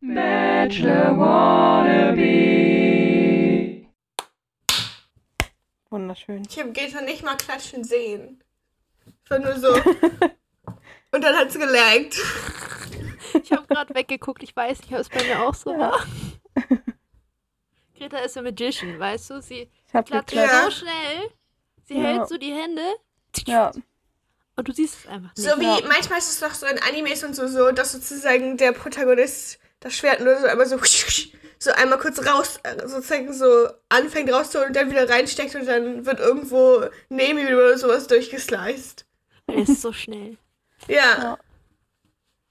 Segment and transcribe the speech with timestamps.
[0.00, 2.20] Bachelor Wannabe.
[5.90, 6.42] Wunderschön.
[6.48, 8.42] Ich habe Greta nicht mal klatschen sehen.
[9.24, 9.68] Ich war nur so.
[11.12, 12.16] Und dann hat's gelaggt.
[13.42, 16.02] Ich habe gerade weggeguckt, ich weiß nicht, ob es bei mir auch so war.
[17.96, 19.42] Greta ist ein Magician, weißt du?
[19.42, 20.34] Sie klatscht geklatscht.
[20.52, 20.64] Ja.
[20.64, 21.30] so schnell,
[21.84, 22.00] sie Ja.
[22.02, 22.82] hält so die Hände
[23.46, 23.70] Ja.
[24.56, 25.46] und du siehst es einfach nicht.
[25.48, 25.78] So wie, Ja.
[25.86, 29.94] manchmal ist es doch so in Animes und so, so, dass sozusagen der Protagonist das
[29.96, 30.78] Schwert nur so einmal so,
[31.58, 36.06] so einmal kurz raus, äh, sozusagen so anfängt rauszuholen und dann wieder reinsteckt und dann
[36.06, 39.04] wird irgendwo neben ihm oder sowas durchgesliced.
[39.46, 40.36] Er ist so schnell.
[40.88, 40.96] Ja.
[41.22, 41.38] Ja.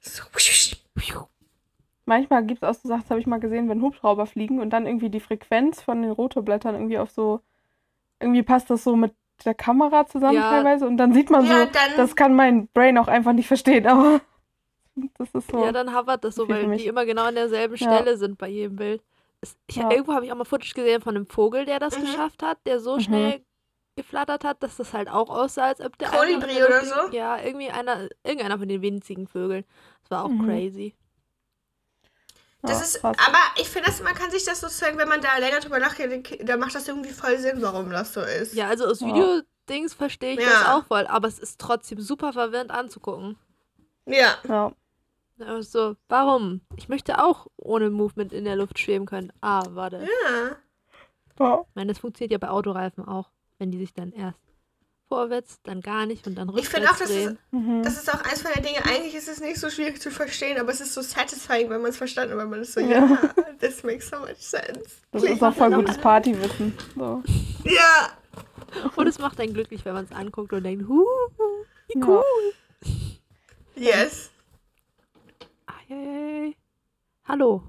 [0.01, 0.23] So,
[2.05, 4.71] Manchmal gibt es auch so Sachen, das habe ich mal gesehen, wenn Hubschrauber fliegen und
[4.71, 7.41] dann irgendwie die Frequenz von den Rotoblättern irgendwie auf so,
[8.19, 9.13] irgendwie passt das so mit
[9.45, 10.49] der Kamera zusammen Ja.
[10.49, 13.47] teilweise und dann sieht man Ja, so, dann- das kann mein Brain auch einfach nicht
[13.47, 14.21] verstehen, aber
[15.17, 15.63] das ist so.
[15.63, 17.87] Ja, dann hovert das so, weil die immer genau an derselben Ja.
[17.95, 19.01] Stelle sind bei jedem Bild.
[19.67, 19.89] Ich, Ja.
[19.91, 22.01] Irgendwo habe ich auch mal Footage gesehen von einem Vogel, der das Mhm.
[22.01, 23.01] geschafft hat, der so Mhm.
[23.01, 23.41] schnell
[23.95, 27.11] geflattert hat, dass das halt auch aussah, als ob der Kolibri oder so?
[27.11, 29.65] Ja, irgendwie einer, irgendeiner von den winzigen Vögeln.
[30.03, 30.45] Das war auch Mhm.
[30.45, 30.95] crazy.
[32.61, 33.15] Das ja, ist, krass.
[33.25, 36.37] aber ich finde, dass man kann sich das sozusagen, wenn man da länger drüber nachdenkt,
[36.47, 38.53] da macht das irgendwie voll Sinn, warum das so ist.
[38.53, 39.07] Ja, also aus Ja.
[39.07, 40.49] Videodings verstehe ich Ja.
[40.49, 43.37] das auch voll, aber es ist trotzdem super verwirrend anzugucken.
[44.05, 44.35] Ja.
[44.47, 44.73] Ja.
[45.39, 46.61] Also, warum?
[46.77, 49.31] Ich möchte auch ohne Movement in der Luft schweben können.
[49.41, 49.97] Ah, warte.
[50.25, 50.55] Ja.
[51.39, 51.61] Ja.
[51.69, 54.37] Ich meine, das funktioniert ja bei Autoreifen auch, wenn die sich dann erst
[55.07, 57.39] vorwärts, dann gar nicht und dann Ich rückwärts finde auch, das ist, drehen.
[57.51, 57.81] Mhm.
[57.83, 60.59] das ist auch eins von den Dingen, eigentlich ist es nicht so schwierig zu verstehen,
[60.59, 63.07] aber es ist so satisfying, wenn man es verstanden hat, weil man ist so, Ja.
[63.07, 63.17] ja,
[63.59, 64.97] this makes so much sense.
[65.11, 66.73] Das ist auch voll gutes Partywissen.
[66.95, 67.23] So.
[67.63, 68.09] Ja.
[68.95, 71.05] Und es macht einen glücklich, wenn man es anguckt und denkt, huh,
[71.87, 72.05] wie Ja.
[72.05, 72.23] cool.
[73.75, 74.29] Yes.
[75.91, 76.55] Hey.
[77.27, 77.63] Hallo,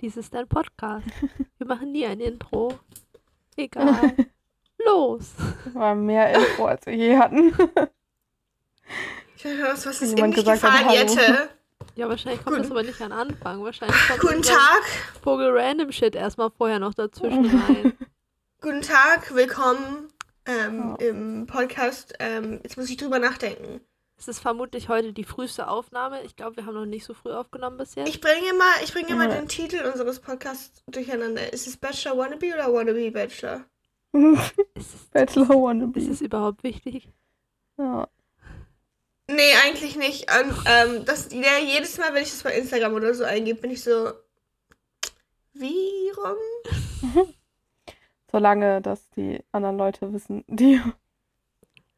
[0.00, 1.06] dies ist ein Podcast.
[1.58, 2.80] Wir machen nie ein Intro.
[3.56, 4.16] Egal.
[4.84, 5.34] Los.
[5.64, 7.54] Das war mehr Info, als wir je hatten.
[9.36, 10.94] Ich weiß was, was ist in Jemand mich gesagt hat, gefahren.
[10.96, 11.50] Jette?
[11.94, 13.62] Ja, wahrscheinlich kommt Guten- das aber nicht an Anfang.
[13.62, 14.82] Wahrscheinlich kommt Guten Tag.
[15.22, 17.92] Vogel Random Shit erstmal vorher noch dazwischen rein.
[18.60, 20.08] Guten Tag, willkommen
[20.46, 21.06] ähm, Ja.
[21.06, 22.14] im Podcast.
[22.18, 23.80] Ähm, jetzt muss ich drüber nachdenken.
[24.16, 26.22] Es ist vermutlich heute die früheste Aufnahme.
[26.22, 28.08] Ich glaube, wir haben noch nicht so früh aufgenommen bis jetzt.
[28.08, 29.34] Ich bringe mal, ich bringe mal Ja.
[29.34, 31.52] den Titel unseres Podcasts durcheinander.
[31.52, 33.64] Ist es Bachelor Wannabe oder Wannabe Bachelor?
[34.74, 36.00] Ist es, Bachelor ist Wannabe.
[36.00, 37.08] es überhaupt wichtig?
[37.76, 38.08] Ja.
[39.28, 40.30] Nee, eigentlich nicht.
[40.30, 43.70] Und, ähm, das, ja, jedes Mal, wenn ich das bei Instagram oder so eingebe, bin
[43.72, 44.12] ich so.
[45.54, 47.24] Wie rum?
[48.30, 50.80] Solange das die anderen Leute wissen, die.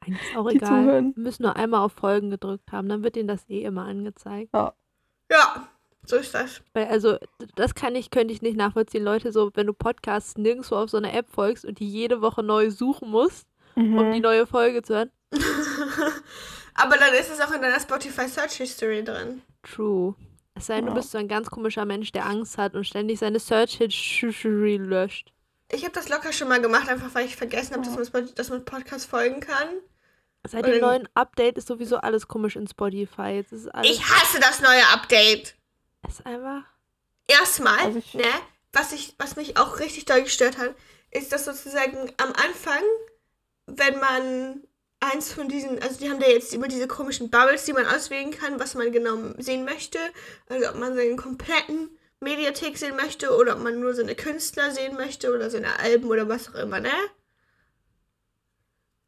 [0.06, 0.68] Eigentlich ist auch Die egal.
[0.84, 1.12] zuhören.
[1.16, 4.50] Wir müssen nur einmal auf Folgen gedrückt haben, dann wird ihnen das eh immer angezeigt.
[4.54, 5.68] Ja,
[6.04, 6.60] so ist das.
[6.72, 7.16] Weil, also,
[7.56, 9.02] das kann ich, könnte ich nicht nachvollziehen.
[9.02, 12.42] Leute, so, wenn du Podcasts nirgendwo auf so einer App folgst und die jede Woche
[12.42, 14.22] neu suchen musst, um die Mhm.
[14.22, 15.10] neue Folge zu hören.
[16.74, 19.42] Aber dann ist es auch in deiner Spotify Search History drin.
[19.62, 20.14] True.
[20.54, 20.90] Es sei denn, Ja.
[20.90, 24.76] du bist so ein ganz komischer Mensch, der Angst hat und ständig seine Search History
[24.76, 25.32] löscht.
[25.72, 28.50] Ich habe das locker schon mal gemacht, einfach weil ich vergessen habe, dass, man dass
[28.50, 29.68] man Podcast folgen kann.
[30.48, 33.30] Seit dem neuen Update ist sowieso alles komisch in Spotify.
[33.36, 35.54] Jetzt ist alles Ich hasse das neue Update.
[36.08, 36.62] ist einfach.
[37.28, 38.24] Erstmal, Also ne,
[38.72, 40.74] was, ich, was mich auch richtig doll gestört hat,
[41.10, 42.82] ist, dass sozusagen am Anfang,
[43.66, 44.62] wenn man
[45.00, 48.30] eins von diesen, also die haben da jetzt immer diese komischen Bubbles, die man auswählen
[48.30, 49.98] kann, was man genau sehen möchte.
[50.48, 51.90] Also ob man seinen kompletten
[52.20, 56.28] Mediathek sehen möchte oder ob man nur seine Künstler sehen möchte oder seine Alben oder
[56.28, 56.92] was auch immer, ne?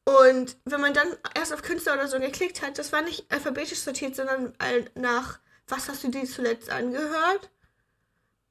[0.09, 3.81] Und wenn man dann erst auf Künstler oder so geklickt hat, das war nicht alphabetisch
[3.81, 4.55] sortiert, sondern
[4.95, 7.51] nach, was hast du dir zuletzt angehört?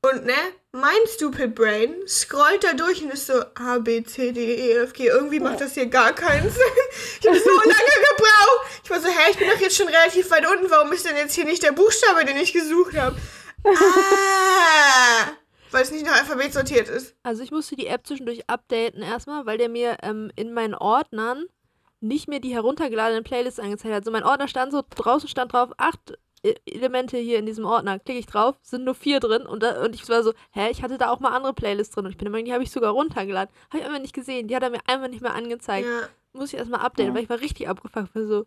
[0.01, 0.35] Und ne,
[0.71, 4.93] mein Stupid Brain scrollt da durch und ist so A, B, C, D, E, F,
[4.93, 5.07] G.
[5.07, 6.61] Irgendwie macht das hier gar keinen Sinn.
[7.21, 7.71] Ich habe so lange
[8.11, 8.81] gebraucht.
[8.83, 10.69] Ich war so, hä, ich bin doch jetzt schon relativ weit unten.
[10.69, 13.17] Warum ist denn jetzt hier nicht der Buchstabe, den ich gesucht habe?
[13.63, 15.31] Ah,
[15.71, 17.15] weil es nicht nach Alphabet sortiert ist.
[17.23, 21.45] Also ich musste die App zwischendurch updaten erstmal, weil der mir ähm, in meinen Ordnern
[21.99, 24.01] nicht mehr die heruntergeladenen Playlists angezeigt hat.
[24.01, 27.97] Also mein Ordner stand so, draußen stand drauf, acht E- Elemente hier in diesem Ordner.
[27.97, 30.83] Klicke ich drauf, sind nur vier drin und, da, und ich war so, hä, ich
[30.83, 32.91] hatte da auch mal andere Playlists drin und ich bin immer, die habe ich sogar
[32.91, 33.51] runtergeladen.
[33.69, 34.47] Habe ich einfach nicht gesehen.
[34.47, 35.87] Die hat er mir einfach nicht mehr angezeigt.
[35.87, 36.07] Ja.
[36.33, 37.15] Muss ich erstmal updaten, Ja.
[37.15, 38.13] weil ich war richtig abgefuckt.
[38.15, 38.45] War so.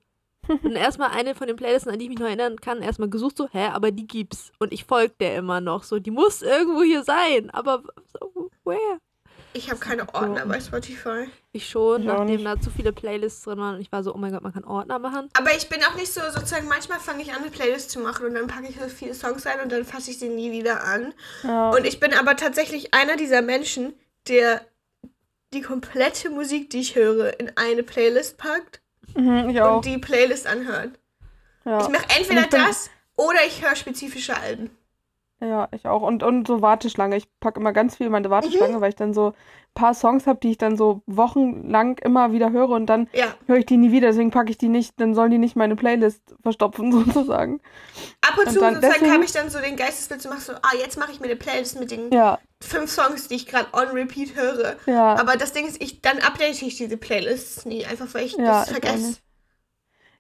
[0.49, 3.37] Und erstmal eine von den Playlisten, an die ich mich noch erinnern kann, erstmal gesucht,
[3.37, 4.53] so, hä, aber die gibt's.
[4.59, 5.85] Und ich folge der immer noch.
[5.85, 7.51] So, die muss irgendwo hier sein.
[7.51, 7.83] Aber
[8.19, 8.99] so, where?
[9.53, 11.29] Ich habe keine Ordner bei Spotify.
[11.53, 14.19] Ich schon, Ich nachdem da zu viele Playlists drin waren und ich war so, oh
[14.19, 15.29] mein Gott, man kann Ordner machen.
[15.37, 18.27] Aber ich bin auch nicht so, sozusagen, manchmal fange ich an, eine Playlist zu machen
[18.27, 20.85] und dann packe ich so viele Songs ein und dann fasse ich sie nie wieder
[20.85, 21.13] an.
[21.43, 21.71] Ja.
[21.71, 23.93] Und ich bin aber tatsächlich einer dieser Menschen,
[24.29, 24.65] der
[25.53, 28.81] die komplette Musik, die ich höre, in eine Playlist packt
[29.15, 29.77] Mhm, ich auch.
[29.77, 30.99] und die Playlist anhört.
[31.65, 31.81] ja.
[31.83, 34.71] Ich mache entweder ich das oder ich höre spezifische Alben.
[35.43, 36.03] Ja, ich auch.
[36.03, 37.17] Und, und so Warteschlange.
[37.17, 38.81] Ich packe immer ganz viel in meine Warteschlange, Mhm.
[38.83, 39.35] weil ich dann so ein
[39.75, 43.29] paar Songs habe, die ich dann so wochenlang immer wieder höre und dann Ja.
[43.47, 44.09] höre ich die nie wieder.
[44.09, 46.93] Deswegen packe ich die nicht, dann sollen die nicht meine Playlist verstopfen,
[47.25, 47.61] sozusagen.
[48.21, 50.43] Ab und, Und zu dann sozusagen deswegen- habe ich dann so den Geistesblitz und mache
[50.43, 53.47] so, ah, jetzt mache ich mir eine Playlist mit den Ja, fünf Songs, die ich
[53.47, 54.77] gerade on repeat höre.
[54.85, 55.15] ja.
[55.19, 58.71] Aber das Ding ist, ich dann update ich diese Playlists nie, einfach weil ich das
[58.71, 59.17] vergesse.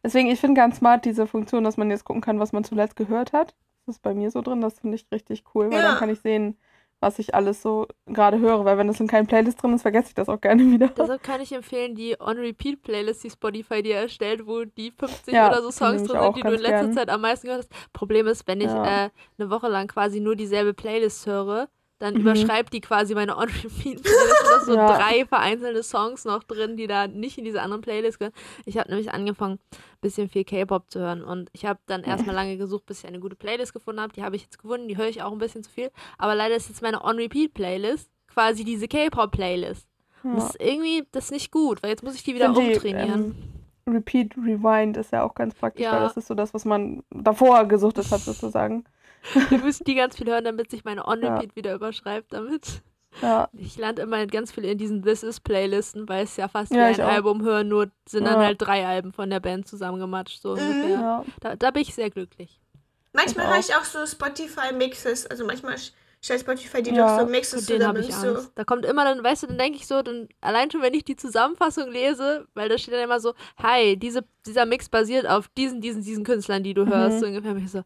[0.02, 2.96] Deswegen, ich finde ganz smart diese Funktion, dass man jetzt gucken kann, was man zuletzt
[2.96, 3.54] gehört hat.
[3.90, 5.90] Ist bei mir so drin, das finde ich richtig cool, weil Ja.
[5.90, 6.56] dann kann ich sehen,
[7.00, 10.08] was ich alles so gerade höre, weil wenn das in keinen Playlist drin ist, vergesse
[10.08, 10.88] ich das auch gerne wieder.
[10.88, 15.62] Deshalb kann ich empfehlen, die On-Repeat-Playlist, die Spotify dir erstellt, wo die 50 Ja, oder
[15.62, 16.92] so Songs drin sind, die du in letzter gern.
[16.92, 17.92] Zeit am meisten gehört hast.
[17.92, 19.06] Problem ist, wenn ich Ja.
[19.06, 21.68] äh, eine Woche lang quasi nur dieselbe Playlist höre,
[22.00, 22.20] dann Mhm.
[22.22, 24.04] überschreibt die quasi meine On-Repeat-Playlist
[24.44, 24.96] da sind so Ja.
[24.98, 28.34] drei vereinzelte Songs noch drin, die da nicht in diese anderen Playlists gehören.
[28.64, 32.34] Ich habe nämlich angefangen, ein bisschen viel K-Pop zu hören und ich habe dann erstmal
[32.34, 34.12] lange gesucht, bis ich eine gute Playlist gefunden habe.
[34.12, 35.90] Die habe ich jetzt gefunden, die höre ich auch ein bisschen zu viel.
[36.18, 39.86] Aber leider ist jetzt meine On-Repeat-Playlist quasi diese K-Pop-Playlist.
[40.22, 40.48] Und Das Ja.
[40.50, 43.34] ist irgendwie, das ist nicht gut, weil jetzt muss ich die wieder Sind die, umtrainieren.
[43.86, 45.92] ähm, Repeat, Rewind ist ja auch ganz praktisch, Ja.
[45.92, 48.84] weil das ist so das, was man davor gesuchtet hat, sozusagen.
[49.50, 52.82] Wir müssen die ganz viel hören, damit sich meine On-Repeat wieder überschreibt damit.
[53.22, 56.72] Ja, Ich lande immer ganz viel in diesen This Is Playlisten, weil es ja fast
[56.72, 57.08] Ja, wie ein auch.
[57.12, 58.46] Album hören, nur sind dann Ja.
[58.46, 60.90] halt drei Alben von der Band zusammengematscht, so Mhm.
[60.90, 61.24] ja.
[61.40, 62.60] Da, da bin ich sehr glücklich.
[63.12, 65.26] Manchmal höre ich auch so Spotify-Mixes.
[65.26, 65.74] Also manchmal
[66.22, 68.02] stellt Spotify die Ja, doch so Mixes habe zusammen.
[68.04, 68.28] ich So.
[68.28, 68.52] Angst.
[68.54, 71.04] Da kommt immer dann, weißt du, dann denke ich so, dann allein schon, wenn ich
[71.04, 75.48] die Zusammenfassung lese, weil da steht dann immer so, hi, diese, dieser Mix basiert auf
[75.56, 77.16] diesen, diesen, diesen Künstlern, die du hörst.
[77.16, 77.20] Mhm.
[77.20, 77.82] So ungefähr bin ich so,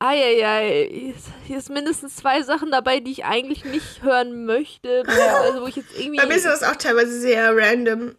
[0.00, 5.02] Eieiei, hier ist- hier ist mindestens zwei Sachen dabei, die ich eigentlich nicht hören möchte.
[5.06, 6.18] Also wo ich jetzt irgendwie.
[6.18, 8.14] Bei mir ist das auch teilweise sehr random.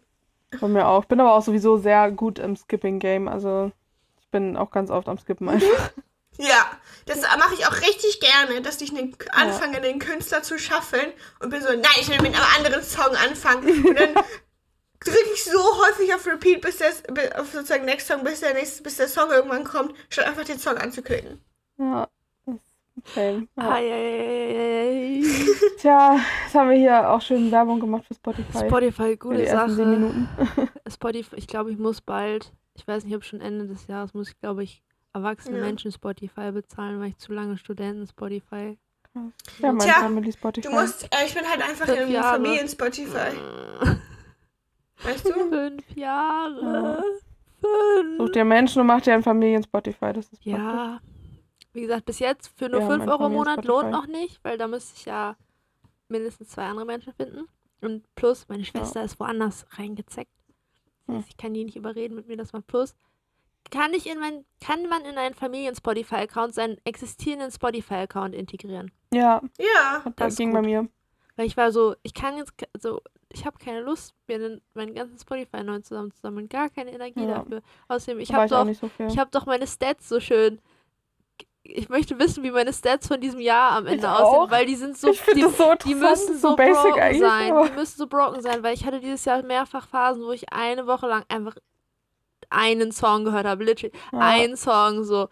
[0.60, 1.02] Bei mir auch.
[1.02, 3.28] Ich bin aber auch sowieso sehr gut im Skipping-Game.
[3.28, 3.72] Also
[4.20, 5.90] ich bin auch ganz oft am Skippen einfach.
[6.38, 6.70] Ja,
[7.06, 11.50] das mache ich auch richtig gerne, dass ich den, anfange, den Künstler zu schaffeln und
[11.50, 13.86] bin so, nein, ich will mit einem anderen Song anfangen.
[13.86, 14.14] Und dann
[15.00, 18.54] drücke ich so häufig auf Repeat, bis der, bi- auf sozusagen Next Song, bis der,
[18.54, 21.40] nächste, bis der Song irgendwann kommt, statt einfach den Song anzuklicken.
[21.80, 22.08] Ja,
[22.46, 23.48] das ist ein.
[23.56, 23.70] Ja.
[23.72, 25.22] Eieiei.
[25.78, 28.66] Tja, jetzt haben wir hier auch schön Werbung gemacht für Spotify.
[28.66, 29.70] Spotify, gute Sache.
[29.70, 30.28] Minuten.
[30.88, 34.28] Spotify, ich glaube, ich muss bald, ich weiß nicht, ob schon Ende des Jahres, muss
[34.28, 34.82] ich, glaube ich,
[35.14, 35.64] erwachsene Ja.
[35.64, 38.76] Menschen Spotify bezahlen, weil ich zu lange Studenten Spotify.
[39.58, 40.68] Ja, mein Tja, Family Spotify.
[40.68, 42.36] Du musst, äh, ich bin halt einfach Fünf im Jahre.
[42.36, 43.32] Familien-Spotify.
[45.02, 45.32] Weißt du?
[45.48, 46.62] Fünf Jahre.
[46.62, 47.02] Ja.
[47.60, 48.18] Fünf.
[48.18, 50.12] Such dir Menschen und mach dir ein Familien-Spotify.
[50.12, 50.52] Das ist praktisch.
[50.52, 51.00] Ja.
[51.72, 54.42] Wie gesagt, bis jetzt für nur Ja, 5 mein Euro im Monat lohnt noch nicht,
[54.42, 55.36] weil da müsste ich ja
[56.08, 57.46] mindestens zwei andere Menschen finden.
[57.80, 60.30] Und plus, meine Schwester ist woanders reingezeckt.
[61.06, 61.30] Das heißt, Hm.
[61.30, 62.94] ich kann die nicht überreden, mit mir das mal plus.
[63.70, 68.90] Kann ich in mein, kann man in einen Familien-Spotify-Account seinen existierenden Spotify-Account integrieren?
[69.14, 70.02] Ja, Ja.
[70.04, 70.60] das, Das ging gut.
[70.60, 70.88] bei mir.
[71.36, 73.00] Weil ich war so, ich kann jetzt, ke- so,
[73.32, 76.48] ich habe keine Lust, mir den, meinen ganzen Spotify neu zusammenzusammeln.
[76.48, 77.38] Gar keine Energie Ja.
[77.38, 77.62] dafür.
[77.88, 80.60] Außerdem, ich habe doch, so ich habe doch meine Stats so schön.
[81.62, 84.50] Ich möchte wissen, wie meine Stats von diesem Jahr am Ende Ich aussehen, auch.
[84.50, 87.20] weil die sind so, ich finde die, das so die müssen so, basic broken eigentlich.
[87.20, 87.52] sein.
[87.52, 90.52] aber- Die müssen so broken sein, weil ich hatte dieses Jahr mehrfach Phasen, wo ich
[90.52, 91.54] eine Woche lang einfach
[92.48, 94.18] einen Song gehört habe, literally Ja.
[94.20, 95.28] einen Song so,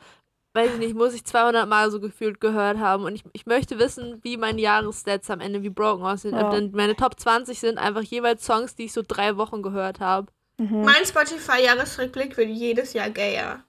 [0.55, 3.79] weiß ich nicht, muss ich 200 Mal so gefühlt gehört haben und ich, ich möchte
[3.79, 6.35] wissen, wie meine Jahresstats am Ende wie broken aussehen.
[6.37, 6.47] Ja.
[6.47, 9.99] Und dann meine Top 20 sind einfach jeweils Songs, die ich so drei Wochen gehört
[10.01, 10.27] habe.
[10.59, 10.83] Mhm.
[10.85, 13.65] Mein Spotify-Jahresrückblick wird jedes Jahr gayer.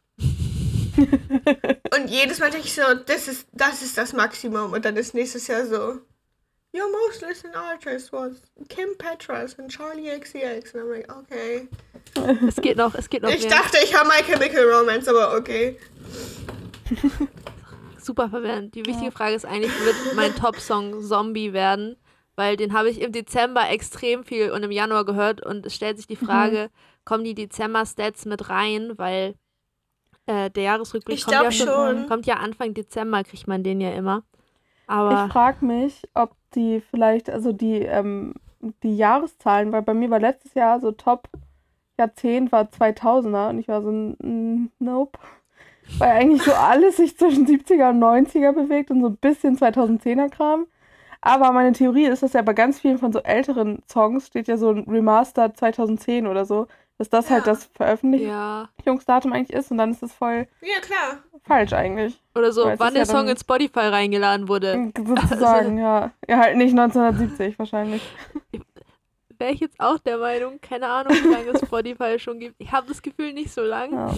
[1.96, 4.74] Und jedes Mal denke ich so, das ist, das ist das Maximum.
[4.74, 6.00] Und dann ist nächstes Jahr so,
[6.72, 10.75] Your most listened artist was Kim Petras and Charlie XCX.
[10.75, 11.68] Und I'm like, okay.
[12.48, 13.50] Es geht noch, es geht noch Ich mehr.
[13.50, 15.79] dachte, ich habe My Chemical Romance, aber okay.
[18.00, 18.75] Super verwirrend.
[18.75, 21.96] Die wichtige Frage ist eigentlich, wird mein Top-Song Zombie werden?
[22.36, 25.98] Weil den habe ich im Dezember extrem viel und im Januar gehört und es stellt
[25.98, 26.70] sich die Frage,
[27.03, 28.94] kommen die Dezember-Stats mit rein?
[28.98, 29.36] Weil
[30.29, 32.07] äh, der Jahresrückblick Ich kommt, ja schon.
[32.07, 34.24] kommt ja Anfang Dezember, kriegt man den ja immer.
[34.86, 38.36] Aber Ich frage mich, ob die vielleicht, also die, ähm,
[38.83, 41.29] die Jahreszahlen, weil bei mir war letztes Jahr so Top
[41.98, 43.91] Jahrzehnt war 2000er und ich war so,
[44.79, 45.19] nope.
[45.98, 50.29] Weil eigentlich so alles sich zwischen 70er und 90er bewegt und so ein bisschen 2010er
[50.29, 50.67] Kram.
[51.21, 54.57] Aber meine Theorie ist, dass ja bei ganz vielen von so älteren Songs steht ja
[54.57, 56.67] so ein Remaster 2010 oder so,
[57.00, 57.53] dass das halt Ja.
[57.53, 59.38] das Veröffentlichungsdatum Ja.
[59.38, 61.24] eigentlich ist und dann ist das voll Ja, klar.
[61.48, 62.22] falsch eigentlich.
[62.36, 64.91] Oder so, es wann der ja Song in Spotify reingeladen wurde.
[64.98, 66.12] Sozusagen, ja.
[66.27, 68.03] Ja, halt nicht 1970 wahrscheinlich.
[69.41, 72.56] Wäre ich jetzt auch der Meinung, keine Ahnung, wie lange es Spotify schon gibt.
[72.58, 73.94] Ich habe das Gefühl nicht so lang.
[73.94, 74.13] Ja,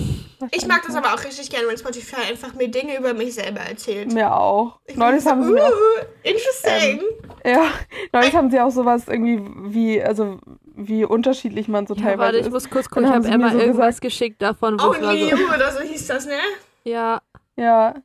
[0.52, 3.60] Ich mag das aber auch richtig gerne, wenn Spotify einfach mir Dinge über mich selber
[3.60, 4.12] erzählt.
[4.12, 4.80] Mir auch.
[4.88, 7.02] Ich Neulich haben so, sie mir auch, uh, interesting.
[7.46, 7.66] ja,
[8.12, 9.40] neulich haben sie auch sowas irgendwie
[9.72, 10.40] wie, also
[10.88, 12.52] wie unterschiedlich man so Ja, teilweise warte, ich ist.
[12.52, 13.06] muss kurz gucken.
[13.06, 15.36] Ich haben habe Emma so irgendwas gesagt- geschickt davon, wo Oh, Only so.
[15.38, 16.40] You oder so hieß das, ne?
[16.84, 17.22] Ja,
[17.58, 17.96] Ja,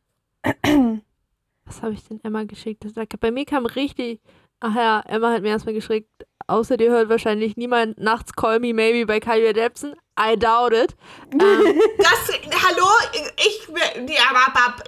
[1.65, 2.85] was habe ich denn Emma geschickt?
[2.85, 4.21] Das, bei mir kam richtig.
[4.61, 6.09] Ach ja, Emma hat mir erstmal geschickt.
[6.49, 9.95] Außer dir hört wahrscheinlich niemand nachts Call Me Maybe bei Kylie Jepsen.
[10.19, 10.95] I doubt it.
[11.33, 11.39] Ähm,
[11.99, 12.31] Das,
[12.65, 13.69] hallo, ich,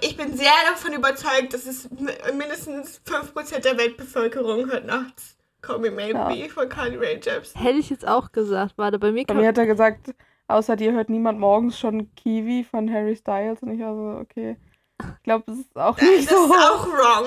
[0.01, 5.79] ich bin sehr davon überzeugt, dass es mi- mindestens 5% der Weltbevölkerung hört nachts Call
[5.79, 6.47] Me Maybe Ja.
[6.49, 7.59] von Carly Rae Jepsen.
[7.61, 8.73] hätte ich jetzt auch gesagt.
[8.77, 10.13] Warte, bei mir bei mir hat er gesagt,
[10.47, 14.57] außer dir hört niemand morgens schon Kiwi von Harry Styles und ich war so, okay.
[15.17, 16.35] Ich glaube, das ist auch Das nicht ist so.
[16.53, 17.25] auch wrong.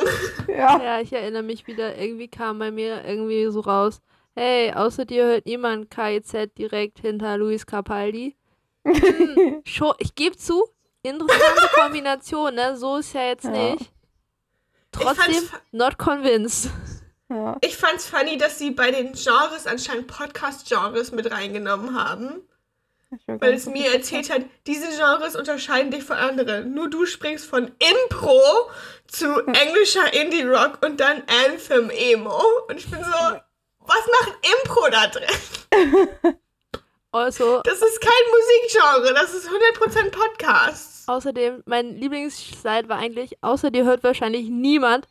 [0.48, 0.82] Ja.
[0.82, 1.96] Ja, ich erinnere mich wieder.
[1.96, 4.00] Irgendwie kam bei mir irgendwie so raus.
[4.34, 8.36] Hey, außer dir hört niemand KIZ direkt hinter Luis Capaldi.
[8.84, 9.62] Hm,
[9.98, 10.64] ich gebe zu,
[11.02, 12.76] interessante Kombination, ne?
[12.76, 13.50] So ist ja jetzt Ja.
[13.74, 13.92] nicht.
[14.90, 16.70] Trotzdem, not convinced.
[17.34, 17.56] Ja.
[17.60, 22.42] Ich fand's funny, dass sie bei den Genres anscheinend Podcast-Genres mit reingenommen haben.
[23.26, 26.72] Weil es mir erzählt hat, diese Genres unterscheiden dich von anderen.
[26.72, 28.40] Nur du springst von Impro
[29.06, 32.42] zu englischer Indie-Rock und dann Anthem-Emo.
[32.68, 33.36] Und ich bin so,
[33.80, 36.08] was macht Impro da drin?
[37.14, 41.06] Also, Das ist kein Musikgenre, das ist 100% Podcast.
[41.06, 45.06] außerdem, mein Lieblingsslide war eigentlich, außer dir hört wahrscheinlich niemand,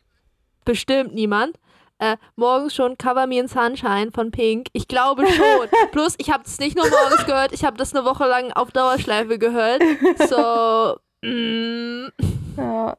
[0.64, 1.60] bestimmt niemand,
[2.02, 4.66] äh, morgens schon Cover Me in Sunshine von Pink.
[4.72, 5.68] Ich glaube schon.
[5.92, 8.70] Plus, ich habe es nicht nur morgens gehört, ich habe das eine Woche lang auf
[8.72, 9.82] Dauerschleife gehört.
[10.28, 12.08] So, mm,
[12.56, 12.96] Ja.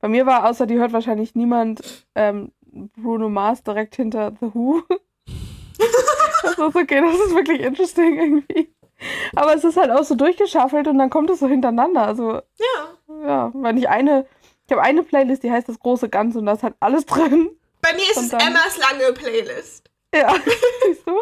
[0.00, 2.50] Bei mir war, außer die hört wahrscheinlich niemand ähm,
[2.96, 4.82] Bruno Mars direkt hinter The Who.
[6.42, 8.74] das ist okay, das ist wirklich interesting irgendwie.
[9.34, 12.06] Aber es ist halt auch so durchgeschaffelt und dann kommt es so hintereinander.
[12.06, 13.24] Also, Ja.
[13.26, 14.26] ja, weil ich eine,
[14.66, 17.50] ich habe eine Playlist, die heißt das große Ganze und da ist halt alles drin.
[17.82, 19.90] Bei mir ist Und es dann- Emmas lange Playlist.
[20.14, 20.34] Ja,
[20.86, 21.12] siehst du?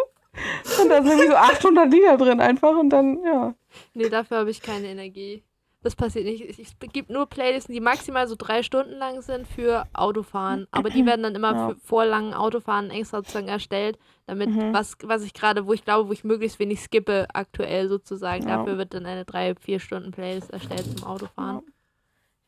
[0.82, 3.54] Und da sind irgendwie so 800 Lieder drin einfach und dann, ja.
[3.94, 5.42] nee, dafür habe ich keine Energie.
[5.82, 6.42] Das passiert nicht.
[6.42, 10.66] Es es gibt nur Playlisten, die maximal so drei Stunden lang sind für Autofahren.
[10.72, 11.68] Aber die werden dann immer Ja.
[11.70, 14.74] für, vor langen Autofahren extra sozusagen erstellt, damit Mhm.
[14.74, 18.46] was, was ich gerade, wo ich glaube, wo ich möglichst wenig skippe aktuell sozusagen.
[18.46, 18.58] Ja.
[18.58, 21.62] Dafür wird dann eine drei, vier Stunden Playlist erstellt zum Autofahren.
[21.66, 21.72] Ja,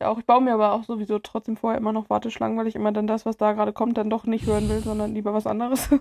[0.05, 2.93] auch ich baue mir aber auch sowieso trotzdem vorher immer noch Warteschlangen, weil ich immer
[2.93, 5.89] dann das, was da gerade kommt, dann doch nicht hören will, sondern lieber was anderes.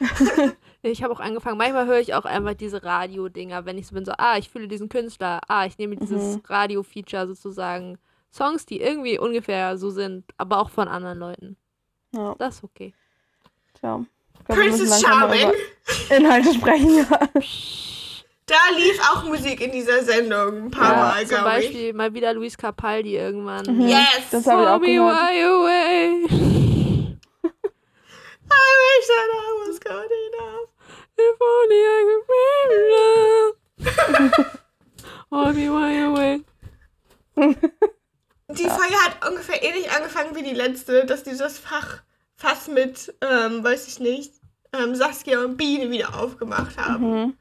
[0.82, 4.06] Ich habe auch angefangen, manchmal höre ich auch einfach diese Radio-Dinger, wenn ich so bin,
[4.06, 6.42] so, ah, ich fühle diesen Künstler, ah, ich nehme dieses Mhm.
[6.46, 7.98] Radio-Feature sozusagen.
[8.32, 11.56] Songs, die irgendwie ungefähr so sind, aber auch von anderen Leuten.
[12.12, 12.94] Ja, Das ist okay.
[13.74, 14.02] tja.
[14.46, 15.50] Glaub, Princess Charming.
[16.16, 17.18] Inhalte sprechen, ja.
[18.50, 21.66] Da lief auch Musik in dieser Sendung ein paar Ja, Mal, Zum glaube ich.
[21.66, 23.64] Beispiel mal wieder Luis Capaldi irgendwann.
[23.64, 23.86] Mhm.
[23.86, 24.00] Yes!
[24.32, 25.14] Das habe ich auch me gehört.
[25.14, 26.24] why away.
[28.52, 30.68] I wish that I was good enough.
[31.16, 32.24] If only I could
[33.86, 33.94] make
[34.42, 34.60] love.
[35.30, 36.42] Call me why away.
[38.52, 42.00] Die Folge hat ungefähr ähnlich angefangen wie die letzte, dass dieses Fach
[42.34, 44.32] Fass mit, ähm, weiß ich nicht,
[44.72, 47.10] ähm, Saskia und Biene wieder aufgemacht haben.
[47.10, 47.34] Mhm.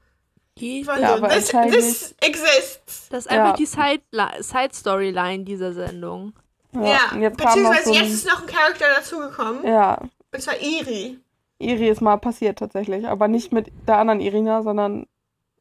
[0.85, 3.07] War Ja, aber this, this exists.
[3.09, 3.55] Das ist einfach Ja.
[3.55, 4.01] die Side-
[4.43, 6.33] Side-Storyline dieser Sendung.
[6.73, 9.65] Ja, Ja, jetzt beziehungsweise so jetzt ist noch ein Charakter dazugekommen.
[9.65, 9.99] Ja,
[10.33, 11.17] Und zwar Iri.
[11.57, 15.07] Iri ist mal passiert tatsächlich, aber nicht mit der anderen Irina, sondern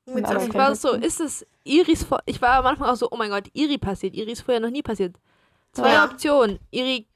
[0.06, 2.20] Mit Aber Ich war so, ist es Iris vor.
[2.24, 4.14] Ich war am Anfang auch so, oh mein Gott, Iri passiert.
[4.14, 5.14] Iri ist vorher noch nie passiert.
[5.72, 6.04] Zwei Ja.
[6.06, 6.58] Optionen.
[6.70, 7.06] Iri,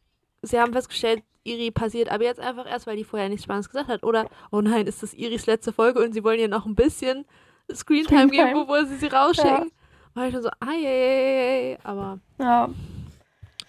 [0.42, 3.88] sie haben festgestellt, Iri passiert aber jetzt einfach erst, weil die vorher nichts Spannendes gesagt
[3.88, 4.02] hat.
[4.04, 7.24] Oder, oh nein, ist das Iris letzte Folge und sie wollen ihr noch ein bisschen
[7.72, 8.60] Screentime geben, Screentime.
[8.60, 9.72] bevor sie sie rausschicken.
[10.14, 11.78] War ich dann so, ai, ai, ai, ai.
[11.84, 12.68] aber ja,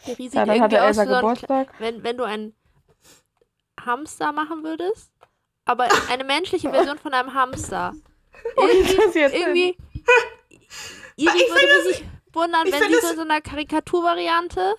[0.07, 1.73] der sieht ja dann irgendwie hatte Elsa wie so ein, Geburtstag.
[1.79, 2.55] wenn, wenn du einen
[3.79, 5.11] Hamster machen würdest,
[5.65, 7.93] aber eine menschliche Version von einem Hamster.
[8.57, 9.77] Irgendwie, das jetzt irgendwie.
[11.15, 14.73] Iri Ich würde mich wundern, wenn sie so in so einer Karikaturvariante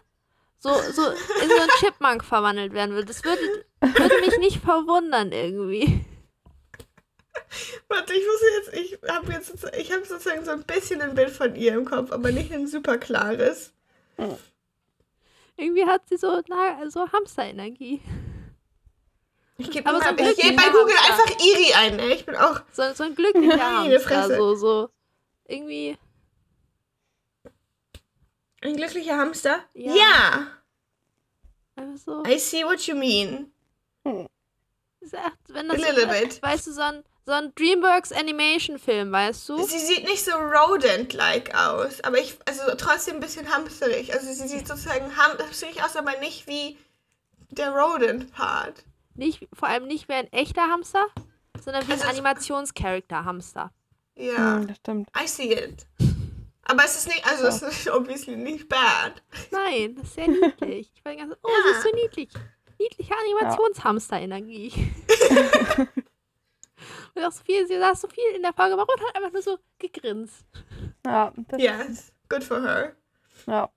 [0.58, 3.06] so, so in so einen Chipmunk verwandelt werden würde.
[3.06, 3.40] Das würde,
[3.80, 6.04] würde mich nicht verwundern irgendwie.
[7.88, 11.30] Warte, ich muss jetzt, ich habe jetzt, ich habe sozusagen so ein bisschen ein Bild
[11.30, 13.72] von ihr im Kopf, aber nicht ein super klares.
[15.56, 16.40] Irgendwie hat sie so,
[16.88, 18.00] so Hamster-Energie.
[19.56, 21.24] Ich gebe so ich geb glücklich bei Google Hamster.
[21.24, 22.14] einfach Iri ein, ne?
[22.14, 22.60] Ich bin auch.
[22.72, 24.36] So, so ein glücklicher Hamster.
[24.36, 24.90] So, so.
[25.46, 25.96] Irgendwie.
[28.62, 29.60] Ein glücklicher Hamster?
[29.74, 29.94] Ja.
[29.94, 30.46] ja.
[31.76, 32.24] Einfach so.
[32.24, 33.52] I see what you mean.
[34.04, 36.42] Echt, wenn A das little so, bit.
[36.42, 39.62] Weißt du, so ein, so ein Dreamworks Animation-Film, weißt du?
[39.64, 44.12] Sie sieht nicht so rodent-like aus, aber ich, also trotzdem ein bisschen hamsterig.
[44.12, 46.76] Also sie sieht sozusagen hamsterig aus, aber nicht wie
[47.50, 48.84] der Rodent-Part.
[49.14, 51.06] Nicht, vor allem nicht wie ein echter Hamster,
[51.62, 53.72] sondern wie Also ein Animationscharakter-Hamster.
[54.16, 55.08] Ja, Hm, das stimmt.
[55.16, 55.86] I see it.
[56.66, 59.22] Aber es ist nicht, also es ist obviously nicht bad.
[59.50, 60.90] Nein, das ist sehr niedlich.
[60.94, 62.28] Ich war Zeit, oh, sie ist so niedlich.
[62.78, 64.72] Niedliche Animationshamster-Energie.
[67.14, 69.32] Und auch so viel, sie saß so viel in der Folge, aber Rot hat einfach
[69.32, 70.44] nur so gegrinst.
[71.06, 72.92] Ja, das, Yes, good for her.
[73.46, 73.68] ja.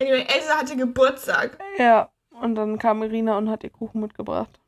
[0.00, 1.58] Anyway, Elsa hatte Geburtstag.
[1.78, 4.60] Ja, und dann kam Irina und hat ihr Kuchen mitgebracht.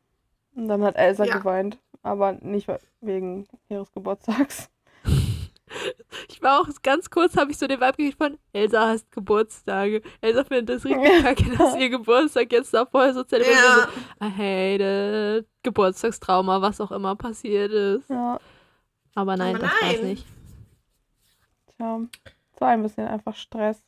[0.56, 1.38] Und dann hat Elsa Ja.
[1.38, 4.68] geweint, aber nicht we- wegen ihres Geburtstags.
[6.28, 10.02] Ich war auch ganz kurz, habe ich so den Vibe gekriegt von Elsa hast Geburtstage.
[10.20, 13.76] Elsa findet das richtig kacke, dass ihr Geburtstag jetzt da vorher so zelebriert Ja.
[13.76, 13.88] wird.
[13.94, 15.46] So, I hate it.
[15.62, 18.08] Geburtstagstrauma, was auch immer passiert ist.
[18.10, 18.40] Ja,
[19.14, 20.06] Aber nein, Aber das war's nein.
[20.06, 20.26] nicht.
[21.76, 22.00] tja.
[22.54, 23.82] Es war ein bisschen einfach Stress.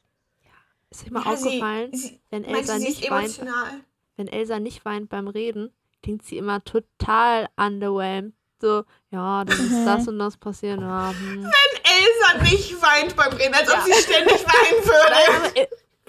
[0.90, 3.80] Ist euch mal Ja, sie- aufgefallen, sie, wenn meinst Elsa sie nicht weint, emotional?
[4.16, 5.72] wenn Elsa nicht weint beim Reden,
[6.02, 8.34] klingt sie immer total underwhelmed.
[8.62, 10.80] So, ja, dann ist das und das passiert.
[10.80, 11.50] Ja, hm.
[11.84, 13.82] Elsa nicht weint beim Reden, als ob Ja.
[13.82, 15.60] sie ständig weinen würde.
[15.60, 15.66] Äh,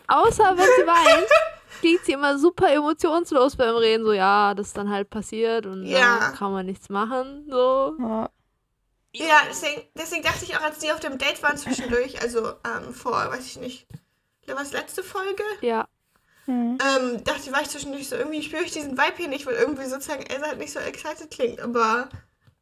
[0.08, 1.28] außer wenn sie weint,
[1.82, 4.06] klingt sie immer super emotionslos beim Reden.
[4.06, 6.20] So, ja, das ist dann halt passiert und Ja.
[6.20, 7.48] dann kann man nichts machen.
[7.50, 7.96] So.
[8.00, 8.30] Ja,
[9.16, 12.94] Ja, deswegen, deswegen dachte ich auch, als die auf dem Date waren zwischendurch, also ähm,
[12.94, 13.88] vor, weiß ich nicht,
[14.48, 15.88] was letzte Folge, Ja,
[16.46, 16.78] hm.
[16.82, 19.56] ähm, dachte ich, war ich zwischendurch so, irgendwie spüre ich diesen Vibe hier nicht, weil
[19.56, 22.10] irgendwie sozusagen Elsa halt nicht so excited klingt, aber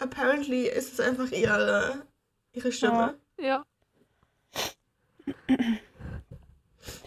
[0.01, 2.01] apparently ist es einfach ihre,
[2.53, 3.15] ihre Stimme.
[3.39, 3.63] ja.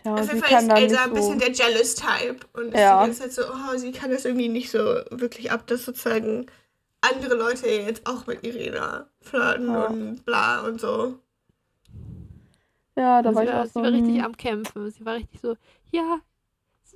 [0.04, 1.46] ja Auf sie jeden Fall ist Elsa ein bisschen so.
[1.46, 3.00] der Jealous-Type und ist Ja.
[3.00, 4.78] die ganze Zeit so, oh, sie kann das irgendwie nicht so
[5.10, 6.46] wirklich ab, dass sozusagen
[7.00, 9.86] andere Leute jetzt auch mit Irina flirten Ja.
[9.86, 11.18] und bla und so.
[12.96, 13.82] Ja, da sie, war ich war, auch sie so.
[13.82, 14.24] war richtig hm.
[14.24, 14.90] am Kämpfen.
[14.90, 15.56] Sie war richtig so,
[15.90, 16.20] ja,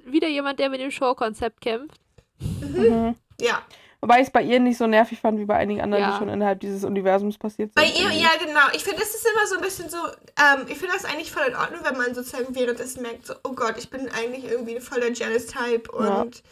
[0.05, 2.01] wieder jemand, der mit dem Showkonzept kämpft.
[2.41, 3.17] Mhm.
[3.41, 3.63] Ja.
[4.01, 6.13] Wobei ich es bei ihr nicht so nervig fand wie bei einigen anderen, Ja.
[6.13, 7.75] die schon innerhalb dieses Universums passiert sind.
[7.75, 8.61] Bei ihr, ja genau.
[8.73, 11.47] Ich finde, das ist immer so ein bisschen so, ähm, ich finde das eigentlich voll
[11.49, 15.01] in Ordnung, wenn man sozusagen währenddessen merkt, so, oh Gott, ich bin eigentlich irgendwie voll
[15.01, 16.21] der Jealous-Type Ja.
[16.23, 16.43] und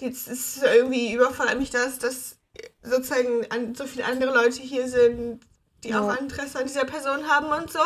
[0.00, 2.38] jetzt ist irgendwie überfordert mich das, dass
[2.82, 5.40] sozusagen an, so viele andere Leute hier sind,
[5.84, 6.00] die Ja.
[6.00, 7.80] auch Interesse an dieser Person haben und so.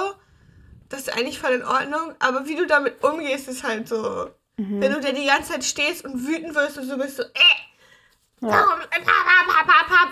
[0.88, 4.81] Das ist eigentlich voll in Ordnung, aber wie du damit umgehst, ist halt so, Mhm.
[4.81, 7.27] wenn du da die ganze Zeit stehst und wütend wirst und so bist so, äh,
[8.42, 8.66] Ja.